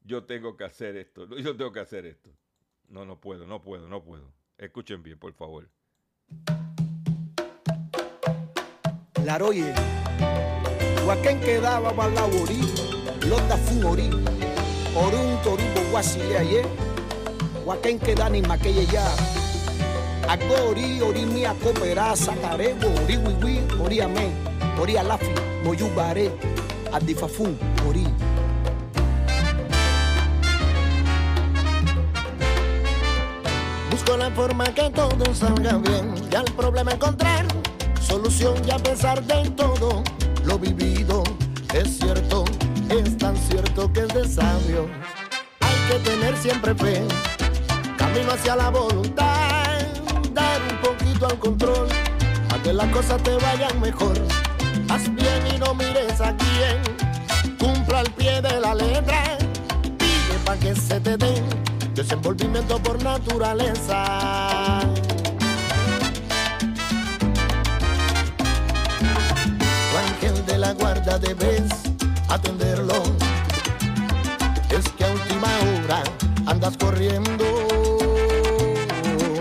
yo 0.00 0.24
tengo 0.24 0.56
que 0.56 0.64
hacer 0.64 0.96
esto. 0.96 1.26
Yo 1.36 1.56
tengo 1.56 1.72
que 1.72 1.80
hacer 1.80 2.06
esto. 2.06 2.30
No, 2.88 3.04
no 3.04 3.20
puedo, 3.20 3.46
no 3.46 3.60
puedo, 3.60 3.88
no 3.88 4.02
puedo. 4.02 4.32
Escuchen 4.56 5.02
bien, 5.02 5.18
por 5.18 5.34
favor. 5.34 5.68
Laroye, 9.24 9.74
Huaquén 11.04 11.40
quedaba 11.40 11.92
balaborí, 11.92 12.60
Lota 13.28 13.56
fumorí, 13.56 14.08
Orun 14.94 15.36
torubo 15.42 15.80
guasile 15.90 16.38
aye, 16.38 16.60
eh. 16.60 16.66
Huaquén 17.64 17.98
queda 17.98 18.28
ni 18.30 18.40
maqueye 18.42 18.86
ya. 18.86 19.04
Agori, 20.28 21.00
ori 21.02 21.26
mia 21.26 21.54
copera, 21.54 22.14
sacarebo, 22.16 22.86
ori 23.04 23.16
wiwi, 23.16 23.60
ori 23.84 24.00
amén, 24.00 24.32
ori 24.80 24.96
alafi, 24.96 25.34
moyubare, 25.64 26.30
adifafun, 26.92 27.58
ori. 27.88 28.06
Busco 34.06 34.18
la 34.18 34.30
forma 34.30 34.64
que 34.66 34.88
todo 34.90 35.34
salga 35.34 35.78
bien 35.78 36.14
y 36.30 36.34
al 36.36 36.44
problema 36.44 36.92
encontrar 36.92 37.44
solución 38.00 38.54
y 38.64 38.70
a 38.70 38.78
pesar 38.78 39.20
de 39.24 39.50
todo 39.50 40.04
lo 40.44 40.58
vivido 40.60 41.24
es 41.74 41.98
cierto, 41.98 42.44
es 42.88 43.18
tan 43.18 43.36
cierto 43.36 43.92
que 43.92 44.00
es 44.00 44.08
de 44.08 44.28
sabio. 44.28 44.88
Hay 45.60 45.74
que 45.88 46.08
tener 46.08 46.36
siempre 46.36 46.72
fe, 46.76 47.02
camino 47.96 48.30
hacia 48.30 48.54
la 48.54 48.70
voluntad, 48.70 49.80
dar 50.32 50.60
un 50.70 50.78
poquito 50.82 51.26
al 51.26 51.38
control, 51.40 51.88
a 52.54 52.62
que 52.62 52.72
las 52.72 52.88
cosas 52.92 53.20
te 53.24 53.34
vayan 53.34 53.80
mejor. 53.80 54.16
Haz 54.88 55.12
bien 55.16 55.42
y 55.52 55.58
no 55.58 55.74
mires 55.74 56.20
a 56.20 56.36
quién, 56.36 57.56
cumpla 57.58 58.00
al 58.00 58.10
pie 58.12 58.40
de 58.40 58.60
la 58.60 58.72
letra, 58.72 59.36
pide 59.98 60.38
para 60.44 60.60
que 60.60 60.76
se 60.76 61.00
te 61.00 61.16
dé 61.16 61.65
desenvolvimiento 62.06 62.78
por 62.84 63.02
naturaleza. 63.02 64.80
Tu 69.90 69.96
ángel 69.96 70.46
de 70.46 70.58
la 70.58 70.72
guarda 70.74 71.18
debes 71.18 71.64
atenderlo. 72.28 73.02
Es 74.70 74.88
que 74.90 75.04
a 75.04 75.08
última 75.08 75.48
hora 75.82 76.04
andas 76.46 76.76
corriendo. 76.76 77.44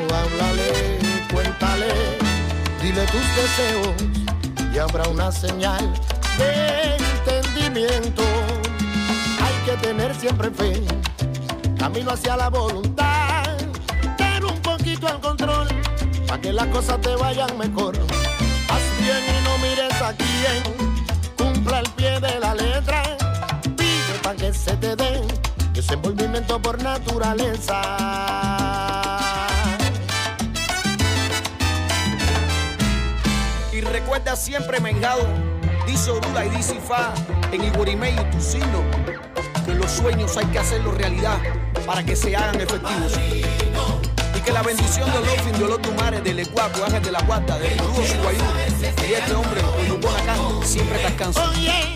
Háblale, 0.09 0.97
cuéntale, 1.31 1.93
dile 2.81 3.05
tus 3.05 3.27
deseos 3.41 4.73
y 4.73 4.79
habrá 4.79 5.07
una 5.07 5.31
señal 5.31 5.93
de 6.39 6.95
entendimiento. 6.95 8.23
Hay 9.39 9.53
que 9.65 9.77
tener 9.85 10.15
siempre 10.15 10.49
fe 10.49 10.94
camino 11.95 12.11
hacia 12.11 12.35
la 12.35 12.49
voluntad, 12.49 13.45
dar 14.17 14.43
un 14.43 14.59
poquito 14.59 15.07
al 15.07 15.21
control, 15.21 15.67
para 16.27 16.41
que 16.41 16.51
las 16.51 16.67
cosas 16.67 16.99
te 16.99 17.15
vayan 17.15 17.57
mejor. 17.57 17.95
Haz 18.67 18.81
bien 18.99 19.23
y 19.23 19.43
no 19.45 19.57
mires 19.59 20.01
a 20.01 20.13
quién, 20.13 20.91
cumpla 21.37 21.79
el 21.79 21.89
pie 21.91 22.19
de 22.19 22.37
la 22.41 22.53
letra, 22.53 23.01
pide 23.77 24.19
para 24.21 24.35
que 24.35 24.53
se 24.53 24.75
te 24.75 24.93
dé 24.97 25.21
desenvolvimiento 25.71 26.61
por 26.61 26.83
naturaleza. 26.83 27.81
Y 33.71 33.79
recuerda 33.79 34.35
siempre, 34.35 34.81
Mengado, 34.81 35.25
dice 35.87 36.11
Orula 36.11 36.45
y 36.45 36.49
dice 36.49 36.77
Fa, 36.81 37.13
en 37.53 37.63
Igurimé 37.63 38.11
y 38.11 38.31
tu 38.35 38.41
signo, 38.41 38.83
que 39.65 39.73
los 39.75 39.89
sueños 39.89 40.35
hay 40.35 40.45
que 40.47 40.59
hacerlos 40.59 40.93
realidad 40.97 41.39
para 41.85 42.03
que 42.03 42.15
se 42.15 42.35
hagan 42.35 42.59
efectivos. 42.59 43.13
Y 44.35 44.39
que 44.39 44.51
la 44.51 44.61
bendición 44.63 45.11
de 45.11 45.19
los 45.19 45.41
fin 45.41 45.53
de 45.53 45.67
los 45.67 45.81
tumares, 45.81 46.23
del 46.23 46.39
Ecuaco, 46.39 46.83
Ángel 46.83 47.03
de 47.03 47.11
la 47.11 47.21
Guata, 47.21 47.57
del 47.59 47.77
Rudo 47.77 47.93
Guayú, 48.23 48.43
y 49.07 49.13
este 49.13 49.33
hombre, 49.33 49.61
Uyubona 49.81 50.19
acá, 50.19 50.35
siempre 50.63 50.97
descansa. 50.99 51.49
Oye, 51.49 51.95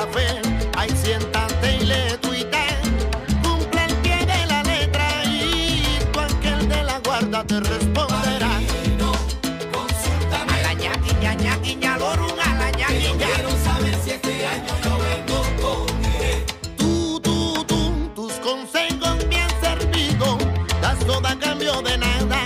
la 0.00 0.06
fe. 0.12 0.26
Ay, 0.78 0.90
siéntate 1.02 1.76
y 1.76 1.84
le 1.86 2.16
tuite. 2.18 2.64
Cumple 3.42 3.84
el 3.84 3.94
pie 3.96 4.16
de 4.32 4.46
la 4.46 4.62
letra 4.62 5.06
y 5.24 5.98
tu 6.12 6.20
ángel 6.20 6.68
de 6.68 6.82
la 6.84 6.98
guarda 7.00 7.44
te 7.44 7.60
responderá. 7.60 8.52
Consúltame, 9.74 10.52
A 10.52 10.62
la 10.62 10.72
ñaqui, 10.74 11.12
ña, 11.22 11.34
ñaqui, 11.34 11.74
ña, 11.76 11.98
lorun, 11.98 12.38
a 12.46 12.54
la 12.60 12.70
ñaqui, 12.78 13.12
ña. 13.18 13.26
quiero 13.34 13.50
saber 13.66 13.94
si 14.02 14.10
este 14.12 14.46
año 14.54 14.72
yo 14.84 14.92
vengo 15.06 15.38
con 15.62 16.04
iré. 16.14 16.46
Tú, 16.78 17.20
tú, 17.20 17.64
tú, 17.66 17.80
tus 18.14 18.32
consejos 18.48 19.16
me 19.28 19.36
han 19.42 19.50
servido. 19.60 20.38
Das 20.80 20.98
todo 21.00 21.26
a 21.26 21.36
cambio 21.38 21.82
de 21.82 21.98
nada. 21.98 22.40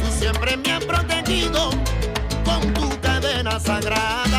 Tú 0.00 0.06
siempre 0.18 0.56
me 0.56 0.72
has 0.72 0.84
protegido 0.84 1.70
con 2.44 2.60
tu 2.74 2.88
cadena 3.00 3.60
sagrada. 3.60 4.31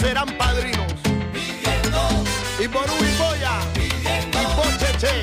Serán 0.00 0.28
padrinos. 0.38 0.86
Y 2.58 2.68
por 2.68 2.90
un 2.90 3.18
boya 3.18 3.60
y 3.76 4.46
pocheche, 4.56 5.22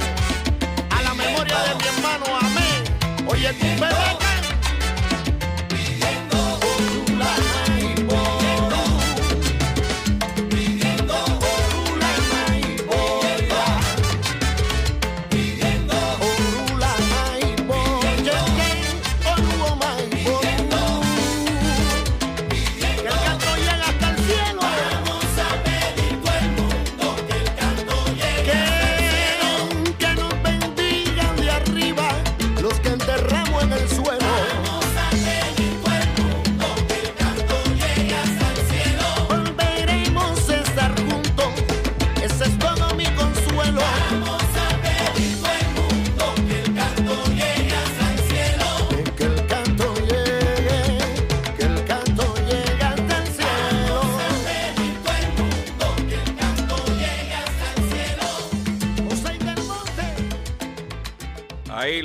a 0.91 1.01
la 1.01 1.13
memoria 1.13 1.57
de 1.63 1.75
mi 1.75 1.87
hermano 1.87 2.25
Amén. 2.39 3.27
Oye, 3.27 3.53
tu 3.53 3.65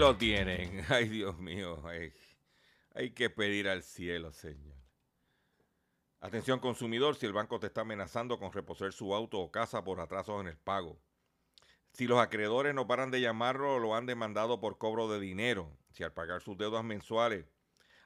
lo 0.02 0.16
tienen. 0.16 0.84
Ay, 0.88 1.08
Dios 1.08 1.38
mío. 1.38 1.80
Ay, 1.86 2.12
hay 2.94 3.10
que 3.12 3.30
pedir 3.30 3.68
al 3.68 3.84
cielo, 3.84 4.32
Señor. 4.32 4.74
Atención 6.20 6.58
consumidor, 6.58 7.14
si 7.14 7.26
el 7.26 7.32
banco 7.32 7.60
te 7.60 7.68
está 7.68 7.82
amenazando 7.82 8.38
con 8.38 8.52
reposer 8.52 8.92
su 8.92 9.14
auto 9.14 9.38
o 9.38 9.52
casa 9.52 9.84
por 9.84 10.00
atrasos 10.00 10.40
en 10.40 10.48
el 10.48 10.56
pago. 10.56 11.00
Si 11.92 12.06
los 12.08 12.18
acreedores 12.18 12.74
no 12.74 12.86
paran 12.88 13.10
de 13.12 13.20
llamarlo 13.20 13.78
lo 13.78 13.94
han 13.94 14.06
demandado 14.06 14.60
por 14.60 14.76
cobro 14.78 15.08
de 15.08 15.20
dinero. 15.20 15.76
Si 15.90 16.02
al 16.02 16.12
pagar 16.12 16.40
sus 16.42 16.56
deudas 16.56 16.82
mensuales 16.84 17.46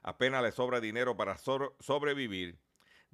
apenas 0.03 0.43
le 0.43 0.51
sobra 0.51 0.79
dinero 0.79 1.17
para 1.17 1.37
so- 1.37 1.75
sobrevivir, 1.79 2.59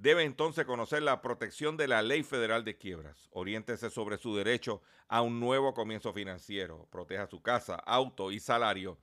debe 0.03 0.23
entonces 0.23 0.65
conocer 0.65 1.01
la 1.01 1.21
protección 1.21 1.77
de 1.77 1.87
la 1.87 2.01
Ley 2.01 2.23
Federal 2.23 2.65
de 2.65 2.77
Quiebras. 2.77 3.29
Oriéntese 3.31 3.89
sobre 3.89 4.17
su 4.17 4.35
derecho 4.35 4.81
a 5.07 5.21
un 5.21 5.39
nuevo 5.39 5.73
comienzo 5.73 6.11
financiero. 6.11 6.89
Proteja 6.91 7.25
su 7.25 7.41
casa, 7.41 7.75
auto 7.75 8.29
y 8.29 8.41
salario 8.41 8.99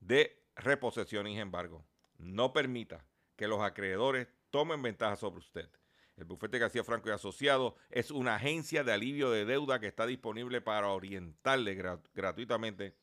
de 0.00 0.42
reposición 0.56 1.26
y 1.26 1.38
embargo. 1.38 1.84
No 2.16 2.54
permita 2.54 3.04
que 3.36 3.46
los 3.46 3.60
acreedores 3.60 4.26
tomen 4.48 4.80
ventaja 4.80 5.16
sobre 5.16 5.40
usted. 5.40 5.68
El 6.16 6.24
bufete 6.24 6.58
García 6.58 6.82
Franco 6.82 7.10
y 7.10 7.12
Asociado 7.12 7.76
es 7.90 8.10
una 8.10 8.36
agencia 8.36 8.82
de 8.84 8.92
alivio 8.92 9.30
de 9.30 9.44
deuda 9.44 9.78
que 9.78 9.86
está 9.86 10.06
disponible 10.06 10.62
para 10.62 10.88
orientarle 10.88 11.76
gra- 11.76 12.00
gratuitamente 12.14 12.96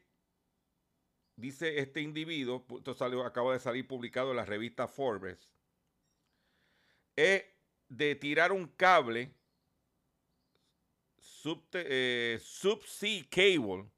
dice 1.35 1.79
este 1.79 2.01
individuo, 2.01 2.65
esto 2.77 2.93
salió, 2.93 3.23
acaba 3.23 3.53
de 3.53 3.59
salir 3.59 3.87
publicado 3.87 4.31
en 4.31 4.37
la 4.37 4.45
revista 4.45 4.87
Forbes, 4.87 5.53
es 7.15 7.45
de 7.89 8.15
tirar 8.15 8.51
un 8.51 8.67
cable 8.67 9.33
subte- 11.43 11.85
eh, 11.89 12.39
subsea 12.39 13.23
cable 13.29 13.89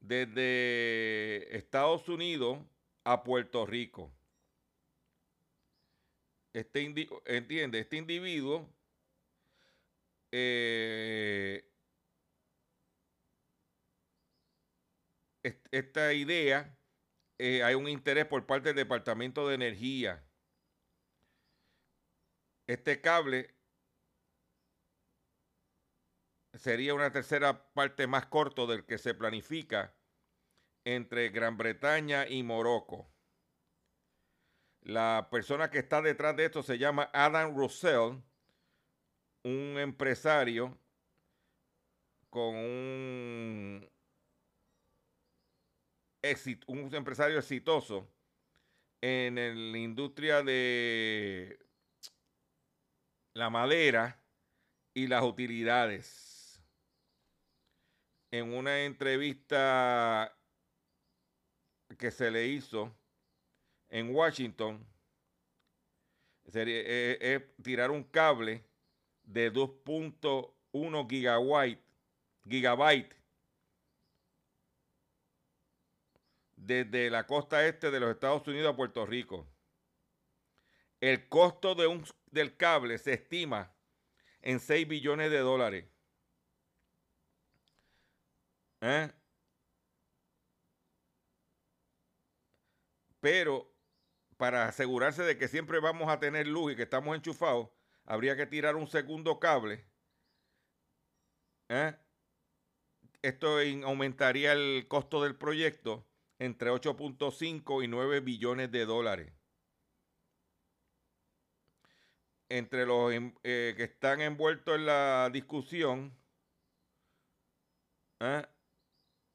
desde 0.00 1.56
Estados 1.56 2.08
Unidos 2.08 2.58
a 3.04 3.22
Puerto 3.22 3.64
Rico. 3.66 4.12
Este 6.52 6.82
entiende, 7.26 7.78
este 7.78 7.96
individuo 7.96 8.68
eh, 10.32 11.64
est- 15.42 15.66
esta 15.70 16.12
idea, 16.12 16.76
eh, 17.38 17.62
hay 17.62 17.74
un 17.74 17.88
interés 17.88 18.26
por 18.26 18.44
parte 18.46 18.68
del 18.70 18.76
Departamento 18.76 19.48
de 19.48 19.54
Energía. 19.54 20.22
Este 22.66 23.00
cable 23.00 23.54
sería 26.54 26.94
una 26.94 27.12
tercera 27.12 27.72
parte 27.72 28.06
más 28.06 28.26
corto 28.26 28.66
del 28.66 28.84
que 28.84 28.98
se 28.98 29.14
planifica 29.14 29.94
entre 30.84 31.28
Gran 31.30 31.56
Bretaña 31.56 32.26
y 32.28 32.42
Morocco. 32.42 33.10
La 34.82 35.28
persona 35.30 35.70
que 35.70 35.78
está 35.78 36.00
detrás 36.00 36.36
de 36.36 36.46
esto 36.46 36.62
se 36.62 36.78
llama 36.78 37.10
Adam 37.12 37.54
Russell, 37.54 38.18
un 39.44 39.76
empresario 39.78 40.78
con 42.30 42.54
un, 42.54 43.90
un 46.66 46.94
empresario 46.94 47.38
exitoso 47.38 48.08
en 49.02 49.34
la 49.34 49.78
industria 49.78 50.42
de 50.42 51.58
la 53.34 53.50
madera 53.50 54.22
y 54.94 55.06
las 55.06 55.22
utilidades. 55.22 56.29
En 58.30 58.54
una 58.54 58.84
entrevista 58.84 60.36
que 61.98 62.10
se 62.10 62.30
le 62.30 62.46
hizo 62.46 62.94
en 63.88 64.14
Washington, 64.14 64.86
sería, 66.46 66.80
eh, 66.80 67.18
eh, 67.20 67.54
tirar 67.62 67.90
un 67.90 68.04
cable 68.04 68.64
de 69.24 69.52
2.1 69.52 71.08
gigabyte, 71.08 71.82
gigabyte 72.48 73.20
desde 76.56 77.10
la 77.10 77.26
costa 77.26 77.66
este 77.66 77.90
de 77.90 78.00
los 78.00 78.10
Estados 78.10 78.46
Unidos 78.46 78.72
a 78.72 78.76
Puerto 78.76 79.04
Rico. 79.06 79.46
El 81.00 81.28
costo 81.28 81.74
de 81.74 81.86
un, 81.86 82.04
del 82.30 82.56
cable 82.56 82.98
se 82.98 83.14
estima 83.14 83.74
en 84.42 84.60
6 84.60 84.86
billones 84.86 85.30
de 85.30 85.38
dólares. 85.38 85.86
¿Eh? 88.80 89.10
Pero 93.20 93.70
para 94.36 94.66
asegurarse 94.68 95.22
de 95.22 95.36
que 95.36 95.48
siempre 95.48 95.80
vamos 95.80 96.08
a 96.08 96.18
tener 96.18 96.46
luz 96.46 96.72
y 96.72 96.76
que 96.76 96.84
estamos 96.84 97.14
enchufados, 97.14 97.68
habría 98.06 98.36
que 98.36 98.46
tirar 98.46 98.76
un 98.76 98.88
segundo 98.88 99.38
cable. 99.38 99.86
¿eh? 101.68 101.94
Esto 103.22 103.58
aumentaría 103.84 104.52
el 104.52 104.86
costo 104.88 105.22
del 105.22 105.36
proyecto 105.36 106.06
entre 106.38 106.70
8.5 106.70 107.84
y 107.84 107.88
9 107.88 108.20
billones 108.20 108.72
de 108.72 108.86
dólares. 108.86 109.32
Entre 112.48 112.86
los 112.86 113.12
eh, 113.12 113.74
que 113.76 113.84
están 113.84 114.22
envueltos 114.22 114.74
en 114.74 114.86
la 114.86 115.30
discusión, 115.30 116.16
¿eh? 118.20 118.46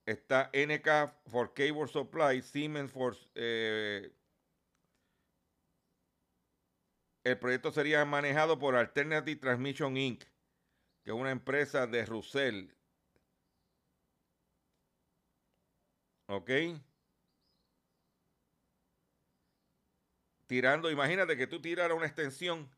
Está 0.05 0.51
NK 0.53 1.29
for 1.29 1.53
Cable 1.53 1.87
Supply, 1.87 2.41
Siemens 2.41 2.91
for 2.91 3.15
eh, 3.35 4.11
el 7.23 7.39
proyecto 7.39 7.71
sería 7.71 8.05
manejado 8.05 8.59
por 8.59 8.75
Alternative 8.75 9.39
Transmission 9.39 9.97
Inc., 9.97 10.23
que 11.03 11.09
es 11.11 11.15
una 11.15 11.31
empresa 11.31 11.87
de 11.87 12.05
Russell. 12.05 12.69
¿Ok? 16.27 16.51
Tirando, 20.45 20.91
imagínate 20.91 21.35
que 21.35 21.47
tú 21.47 21.59
tiraras 21.59 21.97
una 21.97 22.05
extensión 22.05 22.69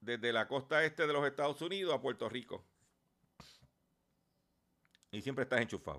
desde 0.00 0.32
la 0.32 0.48
costa 0.48 0.84
este 0.84 1.06
de 1.06 1.12
los 1.12 1.24
Estados 1.26 1.62
Unidos 1.62 1.94
a 1.94 2.00
Puerto 2.00 2.28
Rico. 2.28 2.64
Y 5.10 5.22
siempre 5.22 5.44
estás 5.44 5.60
enchufado. 5.60 5.98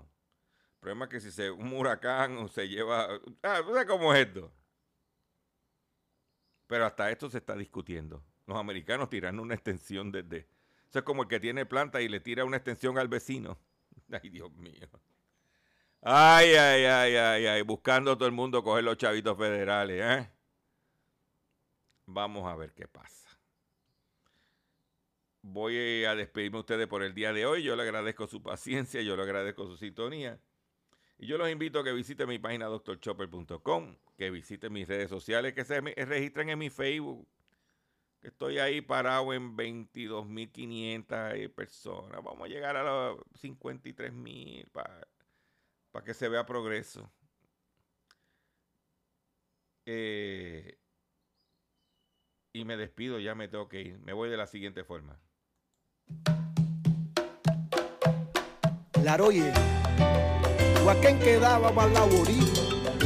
El 0.74 0.80
problema 0.80 1.04
es 1.06 1.10
que 1.10 1.20
si 1.20 1.30
se 1.30 1.50
un 1.50 1.72
huracán 1.72 2.36
o 2.38 2.48
se 2.48 2.68
lleva. 2.68 3.08
Ah, 3.42 3.60
¿tú 3.64 3.72
sabes 3.72 3.86
cómo 3.86 4.14
es 4.14 4.26
esto? 4.26 4.52
Pero 6.66 6.86
hasta 6.86 7.10
esto 7.10 7.28
se 7.28 7.38
está 7.38 7.56
discutiendo. 7.56 8.22
Los 8.46 8.58
americanos 8.58 9.10
tirando 9.10 9.42
una 9.42 9.54
extensión 9.54 10.12
desde. 10.12 10.48
Eso 10.88 11.00
es 11.00 11.04
como 11.04 11.22
el 11.22 11.28
que 11.28 11.40
tiene 11.40 11.66
planta 11.66 12.00
y 12.00 12.08
le 12.08 12.20
tira 12.20 12.44
una 12.44 12.56
extensión 12.58 12.98
al 12.98 13.08
vecino. 13.08 13.58
Ay, 14.12 14.30
Dios 14.30 14.52
mío. 14.52 14.88
Ay, 16.00 16.54
ay, 16.54 16.84
ay, 16.84 17.16
ay, 17.16 17.46
ay. 17.46 17.62
Buscando 17.62 18.16
todo 18.16 18.28
el 18.28 18.34
mundo 18.34 18.62
coger 18.62 18.84
los 18.84 18.96
chavitos 18.96 19.36
federales, 19.36 20.00
¿eh? 20.00 20.30
Vamos 22.06 22.46
a 22.46 22.54
ver 22.54 22.72
qué 22.72 22.86
pasa. 22.86 23.27
Voy 25.42 26.04
a 26.04 26.14
despedirme 26.14 26.58
a 26.58 26.60
ustedes 26.60 26.86
por 26.88 27.02
el 27.02 27.14
día 27.14 27.32
de 27.32 27.46
hoy. 27.46 27.62
Yo 27.62 27.76
le 27.76 27.82
agradezco 27.82 28.26
su 28.26 28.42
paciencia, 28.42 29.02
yo 29.02 29.16
le 29.16 29.22
agradezco 29.22 29.66
su 29.66 29.76
sintonía. 29.76 30.40
Y 31.18 31.26
yo 31.26 31.38
los 31.38 31.50
invito 31.50 31.80
a 31.80 31.84
que 31.84 31.92
visiten 31.92 32.28
mi 32.28 32.38
página 32.38 32.66
doctorchopper.com, 32.66 33.96
que 34.16 34.30
visiten 34.30 34.72
mis 34.72 34.86
redes 34.86 35.10
sociales, 35.10 35.54
que 35.54 35.64
se 35.64 35.80
registren 35.80 36.50
en 36.50 36.58
mi 36.58 36.70
Facebook. 36.70 37.28
Estoy 38.22 38.58
ahí 38.58 38.80
parado 38.80 39.32
en 39.32 39.56
22.500 39.56 41.48
personas. 41.54 42.22
Vamos 42.22 42.42
a 42.44 42.48
llegar 42.48 42.76
a 42.76 42.82
los 42.82 43.18
53.000 43.40 44.68
para 44.70 46.04
que 46.04 46.14
se 46.14 46.28
vea 46.28 46.46
progreso. 46.46 47.10
Eh, 49.86 50.78
y 52.52 52.64
me 52.64 52.76
despido, 52.76 53.18
ya 53.20 53.34
me 53.34 53.48
tengo 53.48 53.68
que 53.68 53.80
ir. 53.82 53.98
Me 54.00 54.12
voy 54.12 54.28
de 54.30 54.36
la 54.36 54.46
siguiente 54.46 54.84
forma. 54.84 55.18
Laroye, 59.04 59.52
Huaquén 60.84 61.18
quedaba 61.18 61.70
balaurí, 61.70 62.40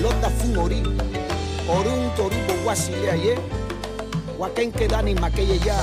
lota 0.03 0.30
fumorí, 0.30 0.82
orun 1.68 2.11
toribo 2.16 2.55
guasile 2.64 3.11
aye, 3.11 3.34
Huaquén 4.38 4.72
queda 4.72 5.03
ni 5.03 5.14
maqueye 5.14 5.59
ya. 5.59 5.76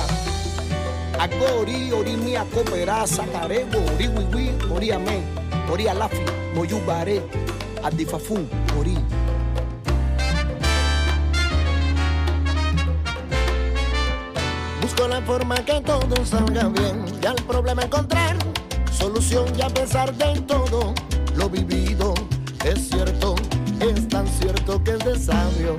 Agori, 1.18 1.92
ori 1.92 2.16
mi 2.16 2.36
acopera, 2.36 3.06
sacarebo, 3.06 3.78
ori 3.94 4.08
wiwi, 4.08 4.52
ori 4.74 4.92
amén, 4.92 5.22
ori 5.70 5.88
alafi, 5.88 6.24
moyubare, 6.54 7.22
adifafun, 7.82 8.48
ori. 8.78 8.96
Busco 14.90 15.06
la 15.06 15.20
forma 15.22 15.54
que 15.54 15.80
todo 15.82 16.26
salga 16.26 16.68
bien 16.68 17.04
y 17.22 17.24
al 17.24 17.36
problema 17.46 17.82
encontrar 17.82 18.36
solución 18.90 19.46
y 19.56 19.62
a 19.62 19.68
pesar 19.68 20.12
de 20.14 20.40
todo 20.40 20.94
lo 21.36 21.48
vivido 21.48 22.12
es 22.64 22.88
cierto, 22.88 23.36
es 23.78 24.08
tan 24.08 24.26
cierto 24.26 24.82
que 24.82 24.90
es 24.92 24.98
de 24.98 25.16
sabio. 25.16 25.78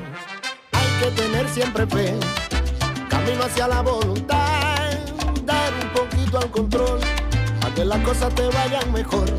Hay 0.72 0.88
que 1.02 1.22
tener 1.22 1.50
siempre 1.50 1.86
fe, 1.88 2.18
camino 3.10 3.44
hacia 3.44 3.68
la 3.68 3.82
voluntad, 3.82 4.92
dar 5.44 5.74
un 5.74 5.90
poquito 5.90 6.38
al 6.38 6.50
control, 6.50 7.02
a 7.66 7.76
que 7.76 7.84
las 7.84 8.00
cosas 8.06 8.34
te 8.34 8.48
vayan 8.48 8.94
mejor. 8.94 9.30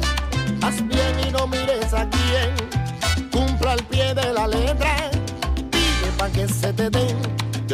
Haz 0.60 0.86
bien 0.86 1.16
y 1.26 1.30
no 1.30 1.46
mires 1.46 1.94
a 1.94 2.06
quién, 2.10 3.30
cumpla 3.30 3.72
al 3.72 3.84
pie 3.84 4.12
de 4.12 4.34
la 4.34 4.46
letra, 4.46 5.10
pide 5.70 6.12
pa' 6.18 6.28
que 6.28 6.46
se 6.46 6.74
te 6.74 6.90
den 6.90 7.16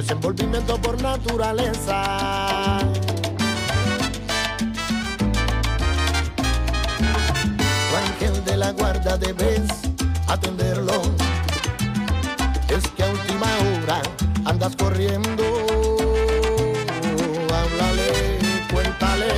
desenvolvimiento 0.01 0.81
por 0.81 1.03
naturaleza. 1.03 2.79
Tu 7.89 7.97
ángel 7.97 8.45
de 8.45 8.57
la 8.57 8.71
guarda 8.71 9.17
debes 9.17 9.63
atenderlo. 10.29 11.03
Es 12.69 12.87
que 12.95 13.03
a 13.03 13.11
última 13.11 13.49
hora 13.65 14.01
andas 14.45 14.77
corriendo. 14.77 15.43
Háblale, 17.59 18.39
cuéntale, 18.73 19.33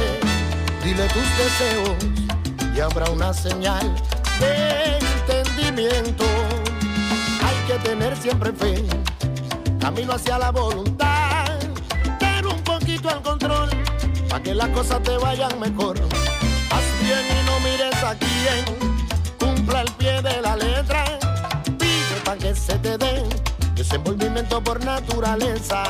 dile 0.85 1.07
tus 1.09 1.29
deseos 1.41 1.97
y 2.77 2.81
habrá 2.81 3.09
una 3.11 3.33
señal 3.33 3.95
de 4.39 4.99
entendimiento. 4.99 6.27
Hay 7.47 7.57
que 7.67 7.89
tener 7.89 8.15
siempre 8.19 8.53
fe 8.53 8.85
camino 9.81 10.13
hacia 10.13 10.39
la 10.39 10.51
voluntad, 10.51 11.59
dar 12.21 12.47
un 12.47 12.63
poquito 12.63 13.09
al 13.09 13.23
control, 13.23 13.71
para 14.29 14.43
que 14.43 14.55
las 14.55 14.69
cosas 14.69 15.03
te 15.03 15.17
vayan 15.17 15.59
mejor. 15.59 15.99
Haz 15.99 16.85
bien 17.03 17.19
y 17.19 17.47
no 17.47 17.59
mires 17.61 18.05
a 18.05 18.15
quién, 18.15 18.65
cumpla 19.39 19.81
el 19.83 19.91
pie 19.93 20.23
de 20.23 20.41
la 20.43 20.57
letra, 20.57 21.05
pide 21.79 22.21
para 22.25 22.39
que 22.39 22.55
se 22.55 22.79
te 22.79 22.99
dé 22.99 23.25
desenvolvimiento 23.75 24.63
por 24.63 24.85
naturaleza. 24.85 25.83